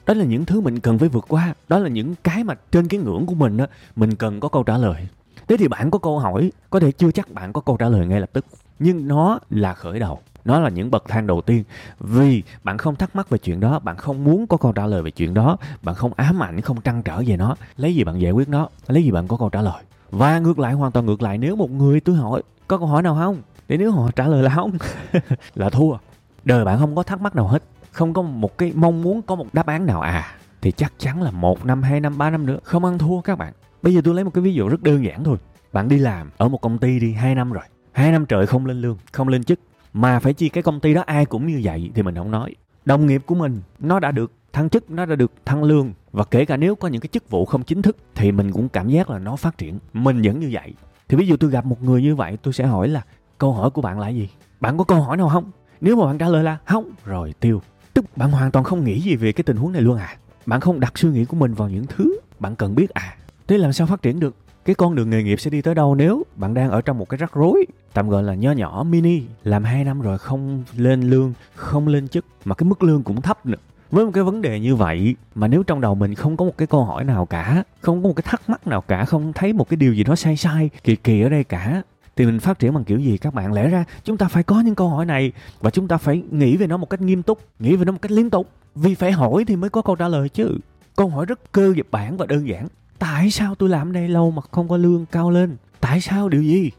Đó 0.06 0.14
là 0.14 0.24
những 0.24 0.44
thứ 0.44 0.60
mình 0.60 0.80
cần 0.80 0.98
phải 0.98 1.08
vượt 1.08 1.24
qua. 1.28 1.54
Đó 1.68 1.78
là 1.78 1.88
những 1.88 2.14
cái 2.24 2.44
mà 2.44 2.54
trên 2.70 2.88
cái 2.88 3.00
ngưỡng 3.00 3.26
của 3.26 3.34
mình 3.34 3.58
á, 3.58 3.66
mình 3.96 4.14
cần 4.14 4.40
có 4.40 4.48
câu 4.48 4.62
trả 4.62 4.78
lời. 4.78 5.08
Thế 5.48 5.56
thì 5.56 5.68
bạn 5.68 5.90
có 5.90 5.98
câu 5.98 6.18
hỏi, 6.18 6.52
có 6.70 6.80
thể 6.80 6.92
chưa 6.92 7.10
chắc 7.10 7.32
bạn 7.32 7.52
có 7.52 7.60
câu 7.60 7.76
trả 7.76 7.88
lời 7.88 8.06
ngay 8.06 8.20
lập 8.20 8.30
tức. 8.32 8.46
Nhưng 8.78 9.08
nó 9.08 9.38
là 9.50 9.74
khởi 9.74 9.98
đầu. 9.98 10.20
Nó 10.44 10.60
là 10.60 10.68
những 10.68 10.90
bậc 10.90 11.04
thang 11.08 11.26
đầu 11.26 11.40
tiên. 11.40 11.64
Vì 12.00 12.42
bạn 12.64 12.78
không 12.78 12.96
thắc 12.96 13.16
mắc 13.16 13.30
về 13.30 13.38
chuyện 13.38 13.60
đó, 13.60 13.78
bạn 13.78 13.96
không 13.96 14.24
muốn 14.24 14.46
có 14.46 14.56
câu 14.56 14.72
trả 14.72 14.86
lời 14.86 15.02
về 15.02 15.10
chuyện 15.10 15.34
đó, 15.34 15.56
bạn 15.82 15.94
không 15.94 16.12
ám 16.16 16.42
ảnh, 16.42 16.60
không 16.60 16.80
trăn 16.80 17.02
trở 17.02 17.22
về 17.26 17.36
nó. 17.36 17.56
Lấy 17.76 17.94
gì 17.94 18.04
bạn 18.04 18.20
giải 18.20 18.32
quyết 18.32 18.48
nó? 18.48 18.68
Lấy 18.86 19.04
gì 19.04 19.10
bạn 19.10 19.28
có 19.28 19.36
câu 19.36 19.48
trả 19.48 19.62
lời? 19.62 19.82
Và 20.12 20.38
ngược 20.38 20.58
lại, 20.58 20.72
hoàn 20.72 20.92
toàn 20.92 21.06
ngược 21.06 21.22
lại, 21.22 21.38
nếu 21.38 21.56
một 21.56 21.70
người 21.70 22.00
tôi 22.00 22.16
hỏi, 22.16 22.42
có 22.68 22.78
câu 22.78 22.86
hỏi 22.86 23.02
nào 23.02 23.14
không? 23.14 23.42
Để 23.68 23.76
nếu 23.76 23.90
họ 23.90 24.10
trả 24.16 24.28
lời 24.28 24.42
là 24.42 24.54
không, 24.54 24.72
là 25.54 25.70
thua. 25.70 25.96
Đời 26.44 26.64
bạn 26.64 26.78
không 26.78 26.96
có 26.96 27.02
thắc 27.02 27.20
mắc 27.20 27.36
nào 27.36 27.48
hết, 27.48 27.62
không 27.92 28.14
có 28.14 28.22
một 28.22 28.58
cái 28.58 28.72
mong 28.74 29.02
muốn, 29.02 29.22
có 29.22 29.34
một 29.34 29.46
đáp 29.52 29.66
án 29.66 29.86
nào 29.86 30.00
à 30.00 30.36
thì 30.62 30.72
chắc 30.72 30.92
chắn 30.98 31.22
là 31.22 31.30
một 31.30 31.66
năm, 31.66 31.82
hai 31.82 32.00
năm, 32.00 32.18
ba 32.18 32.30
năm 32.30 32.46
nữa 32.46 32.58
không 32.64 32.84
ăn 32.84 32.98
thua 32.98 33.20
các 33.20 33.38
bạn. 33.38 33.52
Bây 33.82 33.94
giờ 33.94 34.00
tôi 34.04 34.14
lấy 34.14 34.24
một 34.24 34.30
cái 34.34 34.42
ví 34.42 34.54
dụ 34.54 34.68
rất 34.68 34.82
đơn 34.82 35.04
giản 35.04 35.24
thôi. 35.24 35.36
Bạn 35.72 35.88
đi 35.88 35.98
làm 35.98 36.30
ở 36.36 36.48
một 36.48 36.60
công 36.60 36.78
ty 36.78 37.00
đi 37.00 37.12
hai 37.12 37.34
năm 37.34 37.52
rồi, 37.52 37.64
hai 37.92 38.12
năm 38.12 38.26
trời 38.26 38.46
không 38.46 38.66
lên 38.66 38.80
lương, 38.80 38.98
không 39.12 39.28
lên 39.28 39.44
chức, 39.44 39.60
mà 39.92 40.20
phải 40.20 40.32
chi 40.32 40.48
cái 40.48 40.62
công 40.62 40.80
ty 40.80 40.94
đó 40.94 41.02
ai 41.06 41.26
cũng 41.26 41.46
như 41.46 41.60
vậy 41.62 41.90
thì 41.94 42.02
mình 42.02 42.14
không 42.14 42.30
nói. 42.30 42.54
Đồng 42.84 43.06
nghiệp 43.06 43.22
của 43.26 43.34
mình, 43.34 43.60
nó 43.78 44.00
đã 44.00 44.12
được 44.12 44.32
thăng 44.52 44.68
chức 44.68 44.90
nó 44.90 45.06
đã 45.06 45.16
được 45.16 45.32
thăng 45.44 45.64
lương. 45.64 45.92
Và 46.12 46.24
kể 46.24 46.44
cả 46.44 46.56
nếu 46.56 46.74
có 46.74 46.88
những 46.88 47.00
cái 47.00 47.08
chức 47.12 47.30
vụ 47.30 47.44
không 47.44 47.62
chính 47.62 47.82
thức, 47.82 47.96
thì 48.14 48.32
mình 48.32 48.52
cũng 48.52 48.68
cảm 48.68 48.88
giác 48.88 49.10
là 49.10 49.18
nó 49.18 49.36
phát 49.36 49.58
triển. 49.58 49.78
Mình 49.92 50.22
vẫn 50.22 50.40
như 50.40 50.48
vậy. 50.52 50.74
Thì 51.08 51.16
ví 51.16 51.26
dụ 51.26 51.36
tôi 51.36 51.50
gặp 51.50 51.66
một 51.66 51.82
người 51.82 52.02
như 52.02 52.16
vậy, 52.16 52.38
tôi 52.42 52.54
sẽ 52.54 52.66
hỏi 52.66 52.88
là, 52.88 53.02
câu 53.38 53.52
hỏi 53.52 53.70
của 53.70 53.82
bạn 53.82 54.00
là 54.00 54.08
gì? 54.08 54.28
Bạn 54.60 54.78
có 54.78 54.84
câu 54.84 55.02
hỏi 55.02 55.16
nào 55.16 55.28
không? 55.28 55.50
Nếu 55.80 55.96
mà 55.96 56.06
bạn 56.06 56.18
trả 56.18 56.28
lời 56.28 56.44
là, 56.44 56.58
không. 56.66 56.90
Rồi 57.04 57.34
tiêu. 57.40 57.62
Tức 57.94 58.16
bạn 58.16 58.30
hoàn 58.30 58.50
toàn 58.50 58.64
không 58.64 58.84
nghĩ 58.84 59.00
gì 59.00 59.16
về 59.16 59.32
cái 59.32 59.44
tình 59.44 59.56
huống 59.56 59.72
này 59.72 59.82
luôn 59.82 59.96
à? 59.96 60.16
Bạn 60.46 60.60
không 60.60 60.80
đặt 60.80 60.98
suy 60.98 61.08
nghĩ 61.08 61.24
của 61.24 61.36
mình 61.36 61.54
vào 61.54 61.68
những 61.68 61.86
thứ 61.86 62.18
bạn 62.38 62.56
cần 62.56 62.74
biết 62.74 62.90
à? 62.90 63.16
Thế 63.46 63.58
làm 63.58 63.72
sao 63.72 63.86
phát 63.86 64.02
triển 64.02 64.20
được? 64.20 64.34
Cái 64.64 64.74
con 64.74 64.94
đường 64.94 65.10
nghề 65.10 65.22
nghiệp 65.22 65.40
sẽ 65.40 65.50
đi 65.50 65.62
tới 65.62 65.74
đâu 65.74 65.94
nếu 65.94 66.22
bạn 66.36 66.54
đang 66.54 66.70
ở 66.70 66.82
trong 66.82 66.98
một 66.98 67.08
cái 67.08 67.18
rắc 67.18 67.32
rối? 67.34 67.66
Tạm 67.92 68.08
gọi 68.08 68.22
là 68.22 68.34
nho 68.34 68.52
nhỏ, 68.52 68.84
mini, 68.88 69.22
làm 69.44 69.64
2 69.64 69.84
năm 69.84 70.00
rồi 70.00 70.18
không 70.18 70.64
lên 70.76 71.02
lương, 71.02 71.32
không 71.54 71.88
lên 71.88 72.08
chức, 72.08 72.24
mà 72.44 72.54
cái 72.54 72.64
mức 72.64 72.82
lương 72.82 73.02
cũng 73.02 73.20
thấp 73.20 73.46
nữa 73.46 73.58
với 73.92 74.04
một 74.04 74.10
cái 74.14 74.24
vấn 74.24 74.42
đề 74.42 74.60
như 74.60 74.76
vậy, 74.76 75.16
mà 75.34 75.48
nếu 75.48 75.62
trong 75.62 75.80
đầu 75.80 75.94
mình 75.94 76.14
không 76.14 76.36
có 76.36 76.44
một 76.44 76.58
cái 76.58 76.66
câu 76.66 76.84
hỏi 76.84 77.04
nào 77.04 77.26
cả, 77.26 77.62
không 77.80 78.02
có 78.02 78.08
một 78.08 78.14
cái 78.16 78.22
thắc 78.26 78.50
mắc 78.50 78.66
nào 78.66 78.80
cả, 78.80 79.04
không 79.04 79.32
thấy 79.32 79.52
một 79.52 79.68
cái 79.68 79.76
điều 79.76 79.94
gì 79.94 80.04
đó 80.04 80.16
sai 80.16 80.36
sai, 80.36 80.70
kỳ 80.84 80.96
kỳ 80.96 81.22
ở 81.22 81.28
đây 81.28 81.44
cả, 81.44 81.82
thì 82.16 82.26
mình 82.26 82.40
phát 82.40 82.58
triển 82.58 82.74
bằng 82.74 82.84
kiểu 82.84 82.98
gì? 82.98 83.18
Các 83.18 83.34
bạn, 83.34 83.52
lẽ 83.52 83.68
ra 83.68 83.84
chúng 84.04 84.16
ta 84.16 84.28
phải 84.28 84.42
có 84.42 84.60
những 84.60 84.74
câu 84.74 84.88
hỏi 84.88 85.06
này, 85.06 85.32
và 85.60 85.70
chúng 85.70 85.88
ta 85.88 85.96
phải 85.96 86.22
nghĩ 86.30 86.56
về 86.56 86.66
nó 86.66 86.76
một 86.76 86.90
cách 86.90 87.00
nghiêm 87.00 87.22
túc, 87.22 87.38
nghĩ 87.58 87.76
về 87.76 87.84
nó 87.84 87.92
một 87.92 88.02
cách 88.02 88.12
liên 88.12 88.30
tục. 88.30 88.48
Vì 88.74 88.94
phải 88.94 89.12
hỏi 89.12 89.44
thì 89.44 89.56
mới 89.56 89.70
có 89.70 89.82
câu 89.82 89.96
trả 89.96 90.08
lời 90.08 90.28
chứ. 90.28 90.58
Câu 90.96 91.08
hỏi 91.08 91.26
rất 91.26 91.52
cơ 91.52 91.74
bản 91.90 92.16
và 92.16 92.26
đơn 92.26 92.48
giản. 92.48 92.68
Tại 92.98 93.30
sao 93.30 93.54
tôi 93.54 93.68
làm 93.68 93.92
đây 93.92 94.08
lâu 94.08 94.30
mà 94.30 94.42
không 94.50 94.68
có 94.68 94.76
lương 94.76 95.06
cao 95.06 95.30
lên? 95.30 95.56
Tại 95.80 96.00
sao, 96.00 96.28
điều 96.28 96.42
gì? 96.42 96.70